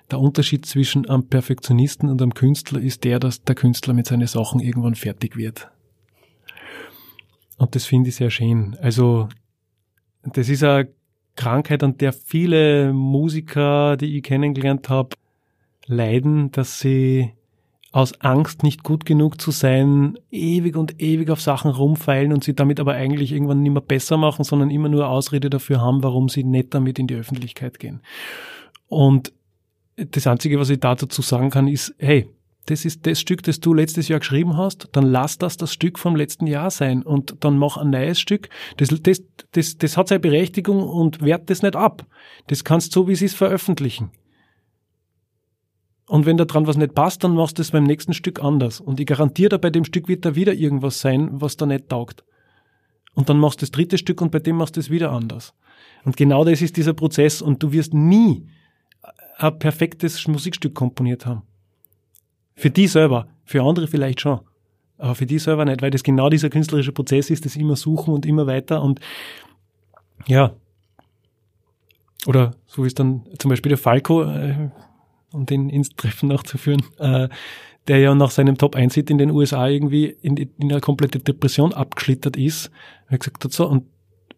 [0.09, 4.27] der Unterschied zwischen einem Perfektionisten und einem Künstler ist der, dass der Künstler mit seinen
[4.27, 5.69] Sachen irgendwann fertig wird.
[7.57, 8.77] Und das finde ich sehr schön.
[8.81, 9.29] Also,
[10.23, 10.89] das ist eine
[11.35, 15.15] Krankheit, an der viele Musiker, die ich kennengelernt habe,
[15.87, 17.33] leiden, dass sie
[17.93, 22.55] aus Angst, nicht gut genug zu sein, ewig und ewig auf Sachen rumfeilen und sie
[22.55, 26.27] damit aber eigentlich irgendwann nicht mehr besser machen, sondern immer nur Ausrede dafür haben, warum
[26.27, 28.01] sie nicht damit in die Öffentlichkeit gehen.
[28.87, 29.31] Und
[29.95, 32.27] das Einzige, was ich da dazu sagen kann, ist, hey,
[32.65, 35.99] das ist das Stück, das du letztes Jahr geschrieben hast, dann lass das das Stück
[35.99, 38.49] vom letzten Jahr sein und dann mach ein neues Stück.
[38.77, 39.21] Das, das,
[39.51, 42.07] das, das hat seine Berechtigung und wert das nicht ab.
[42.47, 44.09] Das kannst du so, wie sie es veröffentlichen.
[46.07, 48.79] Und wenn da dran was nicht passt, dann machst du es beim nächsten Stück anders.
[48.79, 51.89] Und ich garantiere da, bei dem Stück wird da wieder irgendwas sein, was da nicht
[51.89, 52.23] taugt.
[53.13, 55.53] Und dann machst du das dritte Stück und bei dem machst du es wieder anders.
[56.03, 58.47] Und genau das ist dieser Prozess und du wirst nie
[59.37, 61.43] ein perfektes Musikstück komponiert haben.
[62.55, 64.39] Für die selber, für andere vielleicht schon,
[64.97, 68.13] aber für die selber nicht, weil das genau dieser künstlerische Prozess ist, das immer suchen
[68.13, 68.99] und immer weiter und
[70.27, 70.53] ja.
[72.25, 74.69] Oder so ist dann zum Beispiel der Falco, äh,
[75.33, 77.27] um den ins Treffen nachzuführen, äh,
[77.87, 82.37] der ja nach seinem Top-1-Hit in den USA irgendwie in, in eine komplette Depression abgeschlittert
[82.37, 82.71] ist.
[83.09, 83.85] Er gesagt hat, so, und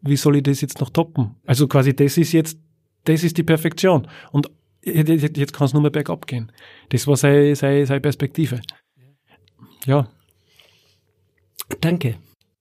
[0.02, 1.36] wie soll ich das jetzt noch toppen?
[1.46, 2.58] Also quasi, das ist jetzt,
[3.04, 4.08] das ist die Perfektion.
[4.32, 4.50] Und
[4.84, 6.52] jetzt kann es nur mehr bergab gehen.
[6.90, 8.62] Das war seine, seine, seine Perspektive.
[9.86, 10.08] Ja.
[11.82, 12.18] Danke.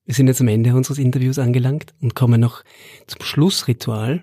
[0.06, 2.62] Wir sind jetzt am Ende unseres Interviews angelangt und kommen noch
[3.06, 4.22] zum Schlussritual.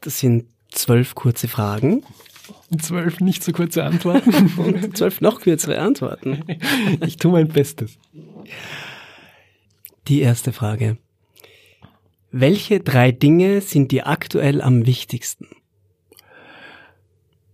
[0.00, 0.46] Das sind
[0.76, 2.04] zwölf kurze Fragen.
[2.78, 4.52] Zwölf nicht so kurze Antworten.
[4.56, 6.44] Und zwölf noch kürzere Antworten.
[7.04, 7.98] Ich tue mein Bestes.
[10.08, 10.98] Die erste Frage.
[12.30, 15.48] Welche drei Dinge sind dir aktuell am wichtigsten?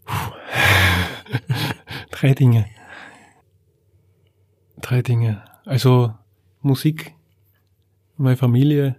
[2.10, 2.66] drei Dinge.
[4.80, 5.44] Drei Dinge.
[5.64, 6.14] Also
[6.60, 7.14] Musik,
[8.16, 8.96] meine Familie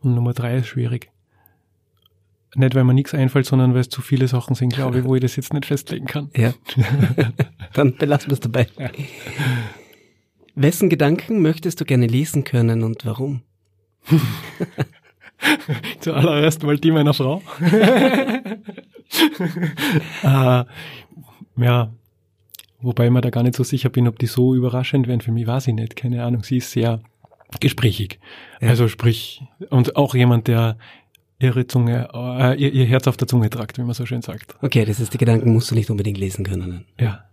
[0.00, 1.11] und Nummer drei ist schwierig.
[2.54, 5.14] Nicht, weil mir nichts einfällt, sondern weil es zu viele Sachen sind, glaube ich, wo
[5.14, 6.30] ich das jetzt nicht festlegen kann.
[6.36, 6.52] Ja.
[7.72, 8.66] Dann belassen wir es dabei.
[8.78, 8.90] Ja.
[10.54, 13.40] Wessen Gedanken möchtest du gerne lesen können und warum?
[16.00, 17.42] Zuallererst mal die meiner Frau.
[20.22, 20.24] äh,
[21.56, 21.92] ja,
[22.82, 25.22] wobei ich mir da gar nicht so sicher bin, ob die so überraschend werden.
[25.22, 26.42] Für mich war sie nicht, keine Ahnung.
[26.42, 27.00] Sie ist sehr
[27.60, 28.20] gesprächig.
[28.60, 28.68] Ja.
[28.68, 30.76] Also sprich, und auch jemand, der
[31.42, 34.56] ihre Zunge, äh, ihr, ihr Herz auf der Zunge tragt, wie man so schön sagt.
[34.62, 36.86] Okay, das ist die Gedanken musst du nicht unbedingt lesen können.
[36.98, 37.24] Ja.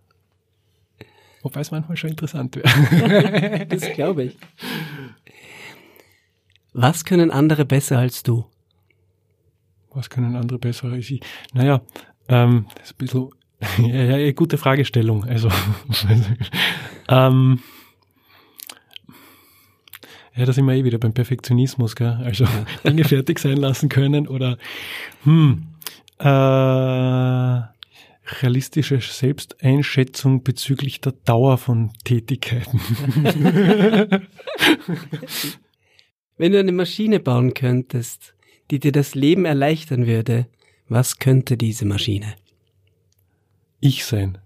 [1.41, 3.66] Wobei es manchmal schon interessant wäre.
[3.70, 4.38] das glaube ich.
[6.74, 8.45] Was können andere besser als du?
[9.93, 11.22] Was können andere besser als ich?
[11.53, 11.82] Naja,
[12.28, 13.30] ähm, das ist ein bisschen
[13.80, 15.26] ja, ja, gute Fragestellung.
[15.26, 15.49] Also
[17.10, 17.60] ähm,
[20.36, 22.20] ja, da sind wir eh wieder beim Perfektionismus, gell?
[22.24, 22.66] Also ja.
[22.90, 24.58] Dinge fertig sein lassen können oder
[25.24, 25.68] hm,
[26.20, 27.62] äh,
[28.42, 32.80] realistische Selbsteinschätzung bezüglich der Dauer von Tätigkeiten.
[36.38, 38.34] Wenn du eine Maschine bauen könntest,
[38.72, 40.48] die dir das Leben erleichtern würde,
[40.88, 42.36] was könnte diese Maschine?
[43.80, 44.38] Ich sein.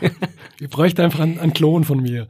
[0.60, 2.28] ich bräuchte einfach einen, einen Klon von mir,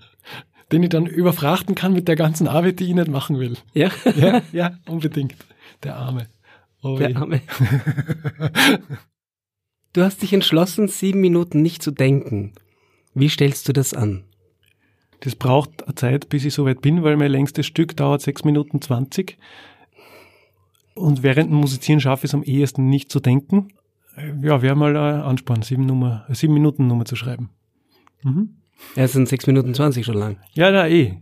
[0.73, 3.57] den ich dann überfrachten kann mit der ganzen Arbeit, die ich nicht machen will.
[3.73, 3.91] Ja?
[4.17, 5.35] Ja, ja, unbedingt.
[5.83, 6.29] Der Arme.
[6.83, 7.17] Oh Der.
[7.17, 7.41] Arme.
[9.93, 12.53] Du hast dich entschlossen, sieben Minuten nicht zu denken.
[13.15, 14.25] Wie stellst du das an?
[15.21, 18.83] Das braucht eine Zeit, bis ich soweit bin, weil mein längstes Stück dauert sechs Minuten
[18.83, 19.39] zwanzig.
[20.95, 23.69] Und während dem Musizieren schaffe ich es am ehesten nicht zu denken.
[24.17, 27.49] Äh, Ja, wäre mal ein Ansporn, sieben, Nummer, äh, sieben Minuten Nummer zu schreiben.
[28.23, 28.57] Mhm.
[28.95, 30.39] Ja, es sind sechs Minuten zwanzig schon lang.
[30.55, 31.17] Ja, da eh.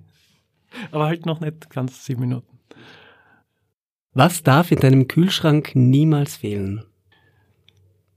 [0.90, 2.59] Aber halt noch nicht ganz sieben Minuten.
[4.12, 6.84] Was darf in deinem Kühlschrank niemals fehlen?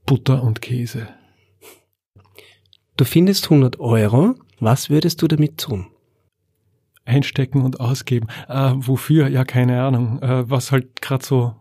[0.06, 1.08] Butter und Käse.
[2.96, 4.34] Du findest 100 Euro.
[4.60, 5.86] Was würdest du damit tun?
[7.04, 8.28] Einstecken und ausgeben.
[8.48, 9.28] Äh, wofür?
[9.28, 10.20] Ja, keine Ahnung.
[10.22, 11.56] Äh, was halt gerade so.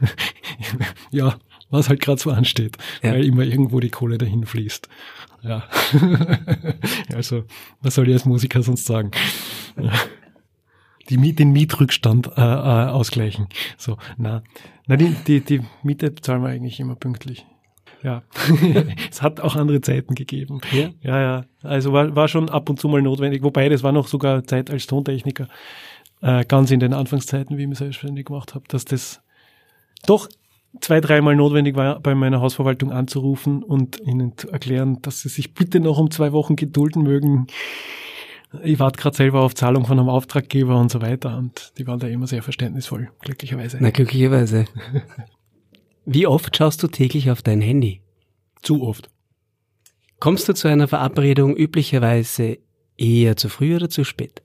[1.10, 1.36] ja,
[1.74, 2.78] was halt gerade so ansteht.
[3.02, 3.12] Ja.
[3.12, 4.88] Weil immer irgendwo die Kohle dahin fließt.
[5.42, 5.64] Ja.
[7.14, 7.44] also,
[7.82, 9.10] was soll ich als Musiker sonst sagen?
[9.80, 9.92] Ja.
[11.10, 13.48] Die Miet, den Mietrückstand äh, äh, ausgleichen.
[13.76, 14.42] So, na,
[14.86, 17.44] na die, die, die Miete zahlen wir eigentlich immer pünktlich.
[18.02, 18.22] Ja,
[19.10, 20.60] es hat auch andere Zeiten gegeben.
[20.72, 20.90] Ja.
[21.02, 21.44] Ja, ja.
[21.62, 23.42] Also war, war schon ab und zu mal notwendig.
[23.42, 25.48] Wobei, das war noch sogar Zeit als Tontechniker,
[26.20, 29.22] äh, ganz in den Anfangszeiten, wie ich mich selbstständig gemacht habe, dass das
[30.06, 30.28] doch
[30.80, 35.54] zwei, dreimal notwendig war, bei meiner Hausverwaltung anzurufen und ihnen zu erklären, dass sie sich
[35.54, 37.46] bitte noch um zwei Wochen gedulden mögen.
[38.62, 41.98] Ich warte gerade selber auf Zahlung von einem Auftraggeber und so weiter und die waren
[41.98, 43.78] da immer sehr verständnisvoll, glücklicherweise.
[43.80, 44.66] Na, glücklicherweise.
[46.06, 48.02] Wie oft schaust du täglich auf dein Handy?
[48.62, 49.10] Zu oft.
[50.20, 52.58] Kommst du zu einer Verabredung üblicherweise
[52.96, 54.42] eher zu früh oder zu spät?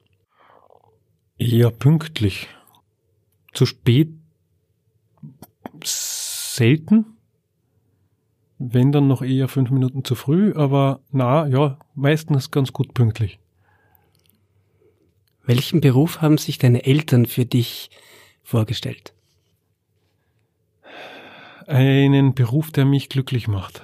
[1.38, 2.47] Eher pünktlich.
[3.53, 4.09] Zu spät
[6.56, 7.06] selten.
[8.58, 13.39] Wenn dann noch eher fünf Minuten zu früh, aber na, ja, meistens ganz gut pünktlich.
[15.43, 17.89] Welchen Beruf haben sich deine Eltern für dich
[18.43, 19.14] vorgestellt?
[21.66, 23.84] Einen Beruf, der mich glücklich macht.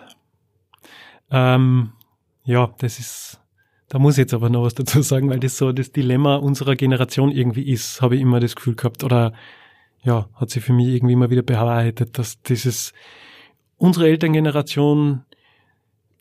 [1.31, 1.93] Ähm,
[2.43, 3.39] ja, das ist,
[3.89, 6.75] da muss ich jetzt aber noch was dazu sagen, weil das so das Dilemma unserer
[6.75, 9.03] Generation irgendwie ist, habe ich immer das Gefühl gehabt.
[9.03, 9.33] Oder
[10.05, 12.93] ja, hat sich für mich irgendwie immer wieder bewahrheitet, dass dieses,
[13.77, 15.23] unsere Elterngeneration,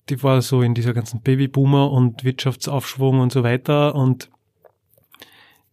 [0.09, 4.31] die war so in dieser ganzen Babyboomer und Wirtschaftsaufschwung und so weiter und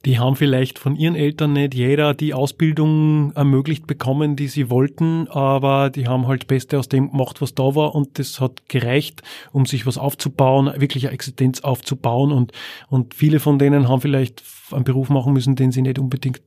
[0.04, 5.28] die haben vielleicht von ihren Eltern nicht jeder die Ausbildung ermöglicht bekommen, die sie wollten,
[5.28, 9.22] aber die haben halt Beste aus dem gemacht, was da war und das hat gereicht,
[9.52, 12.52] um sich was aufzubauen, wirklich eine Existenz aufzubauen und,
[12.90, 16.42] und viele von denen haben vielleicht einen Beruf machen müssen, den sie nicht unbedingt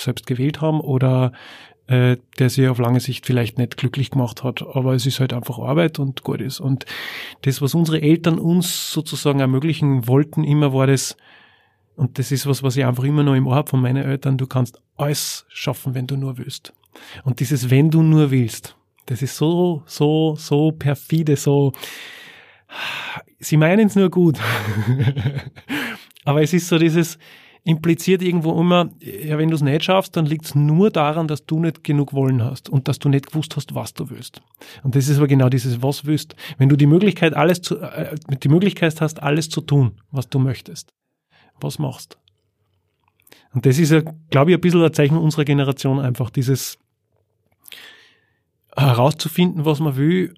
[0.00, 1.32] selbst gewählt haben oder
[1.90, 5.32] äh, der sie auf lange Sicht vielleicht nicht glücklich gemacht hat, aber es ist halt
[5.32, 6.60] einfach Arbeit und gut ist.
[6.60, 6.86] Und
[7.42, 11.16] das, was unsere Eltern uns sozusagen ermöglichen wollten, immer war das,
[11.96, 14.38] und das ist was, was ich einfach immer noch im Ohr habe von meinen Eltern,
[14.38, 16.72] du kannst alles schaffen, wenn du nur willst.
[17.24, 18.76] Und dieses wenn du nur willst,
[19.06, 21.72] das ist so, so, so perfide, so,
[23.40, 24.38] sie meinen es nur gut.
[26.24, 27.18] Aber es ist so dieses,
[27.64, 31.44] impliziert irgendwo immer, ja, wenn du es nicht schaffst, dann liegt es nur daran, dass
[31.44, 34.40] du nicht genug wollen hast und dass du nicht gewusst hast, was du willst.
[34.82, 36.34] Und das ist aber genau dieses, was willst.
[36.58, 40.38] Wenn du die Möglichkeit, alles zu, äh, die Möglichkeit hast, alles zu tun, was du
[40.38, 40.92] möchtest,
[41.60, 42.16] was machst.
[43.52, 46.78] Und das ist ja, glaube ich, ein bisschen ein Zeichen unserer Generation einfach, dieses
[48.76, 50.34] herauszufinden, was man will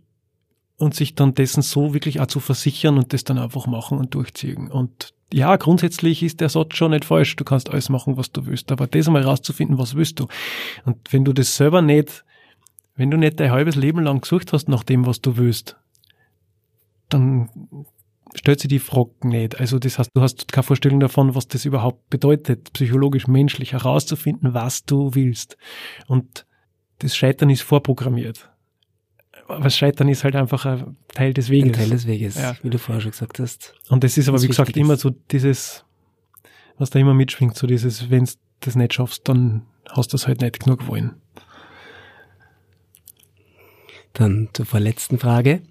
[0.76, 4.14] und sich dann dessen so wirklich auch zu versichern und das dann einfach machen und
[4.14, 4.70] durchziehen.
[4.70, 7.36] Und ja, grundsätzlich ist der Satz schon nicht falsch.
[7.36, 8.70] Du kannst alles machen, was du willst.
[8.70, 10.28] Aber das einmal rauszufinden, was willst du?
[10.84, 12.24] Und wenn du das selber nicht,
[12.94, 15.76] wenn du nicht dein halbes Leben lang gesucht hast nach dem, was du willst,
[17.08, 17.48] dann
[18.34, 19.58] stellt sich die Frage nicht.
[19.58, 24.54] Also das heißt, du hast keine Vorstellung davon, was das überhaupt bedeutet, psychologisch, menschlich herauszufinden,
[24.54, 25.56] was du willst.
[26.06, 26.46] Und
[26.98, 28.51] das Scheitern ist vorprogrammiert.
[29.60, 31.68] Das Scheitern ist halt einfach ein Teil des Weges.
[31.70, 32.56] Ein Teil des Weges, Ja.
[32.62, 33.74] wie du vorher schon gesagt hast.
[33.88, 35.00] Und das ist aber, Was wie gesagt, wichtig immer ist.
[35.00, 35.84] so dieses,
[36.78, 40.26] was da immer mitschwingt, so dieses, wenn du das nicht schaffst, dann hast du das
[40.26, 41.16] halt nicht genug wollen.
[44.12, 45.62] Dann zur vorletzten Frage.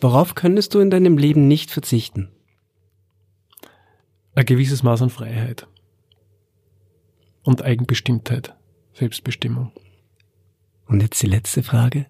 [0.00, 2.28] Worauf könntest du in deinem Leben nicht verzichten?
[4.34, 5.66] Ein gewisses Maß an Freiheit.
[7.42, 8.54] Und Eigenbestimmtheit.
[8.94, 9.72] Selbstbestimmung.
[10.86, 12.06] Und jetzt die letzte Frage.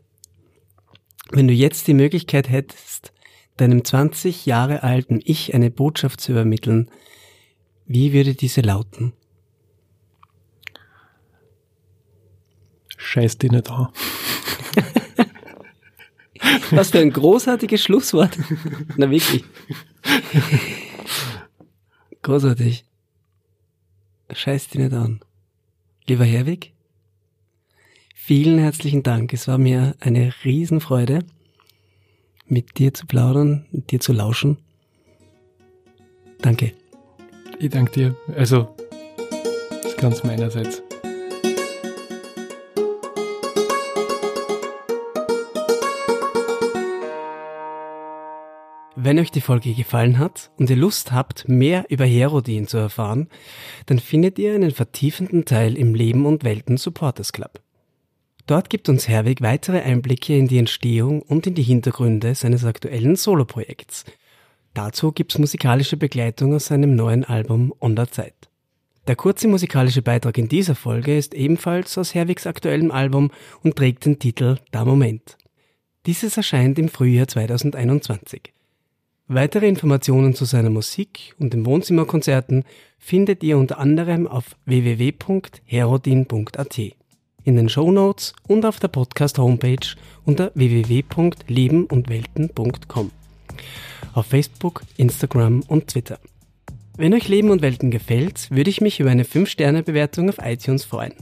[1.31, 3.13] Wenn du jetzt die Möglichkeit hättest,
[3.57, 6.91] deinem 20 Jahre alten Ich eine Botschaft zu übermitteln,
[7.87, 9.13] wie würde diese lauten?
[12.97, 13.89] Scheiß dich nicht an.
[16.71, 18.39] Was für ein großartiges Schlusswort.
[18.97, 19.45] Na wirklich.
[22.23, 22.87] Großartig.
[24.31, 25.21] Scheiß dich nicht an.
[26.07, 26.72] Lieber Herwig,
[28.25, 29.33] vielen herzlichen Dank.
[29.33, 31.25] Es war mir eine Riesenfreude,
[32.47, 34.59] mit dir zu plaudern, mit dir zu lauschen.
[36.41, 36.73] Danke.
[37.59, 38.17] Ich danke dir.
[38.37, 38.69] Also,
[39.83, 40.83] das ganz meinerseits.
[48.95, 53.29] Wenn euch die Folge gefallen hat und ihr Lust habt, mehr über Herodin zu erfahren,
[53.87, 57.61] dann findet ihr einen vertiefenden Teil im Leben und Welten Supporters Club.
[58.47, 63.17] Dort gibt uns Herwig weitere Einblicke in die Entstehung und in die Hintergründe seines aktuellen
[63.17, 64.05] Soloprojekts.
[64.75, 68.35] Dazu gibt's musikalische Begleitung aus seinem neuen Album On der Zeit.
[69.07, 73.31] Der kurze musikalische Beitrag in dieser Folge ist ebenfalls aus Herwigs aktuellem Album
[73.63, 75.37] und trägt den Titel Da Moment.
[76.07, 78.53] Dieses erscheint im Frühjahr 2021.
[79.29, 82.65] Weitere Informationen zu seiner Musik und den Wohnzimmerkonzerten
[82.99, 86.81] findet ihr unter anderem auf www.herodin.at,
[87.45, 93.11] in den Show Notes und auf der Podcast-Homepage unter www.lebenundwelten.com,
[94.15, 96.19] auf Facebook, Instagram und Twitter.
[96.97, 101.15] Wenn euch Leben und Welten gefällt, würde ich mich über eine 5-Sterne-Bewertung auf iTunes freuen.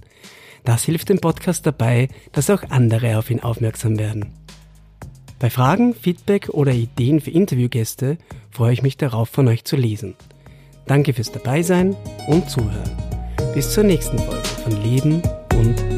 [0.65, 4.33] Das hilft dem Podcast dabei, dass auch andere auf ihn aufmerksam werden.
[5.39, 8.19] Bei Fragen, Feedback oder Ideen für Interviewgäste
[8.51, 10.15] freue ich mich darauf, von euch zu lesen.
[10.87, 11.97] Danke fürs Dabeisein
[12.27, 12.91] und Zuhören.
[13.55, 15.23] Bis zur nächsten Folge von Leben
[15.57, 15.90] und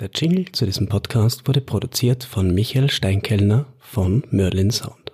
[0.00, 5.09] Der Jingle zu diesem Podcast wurde produziert von Michael Steinkellner von Merlin Sound.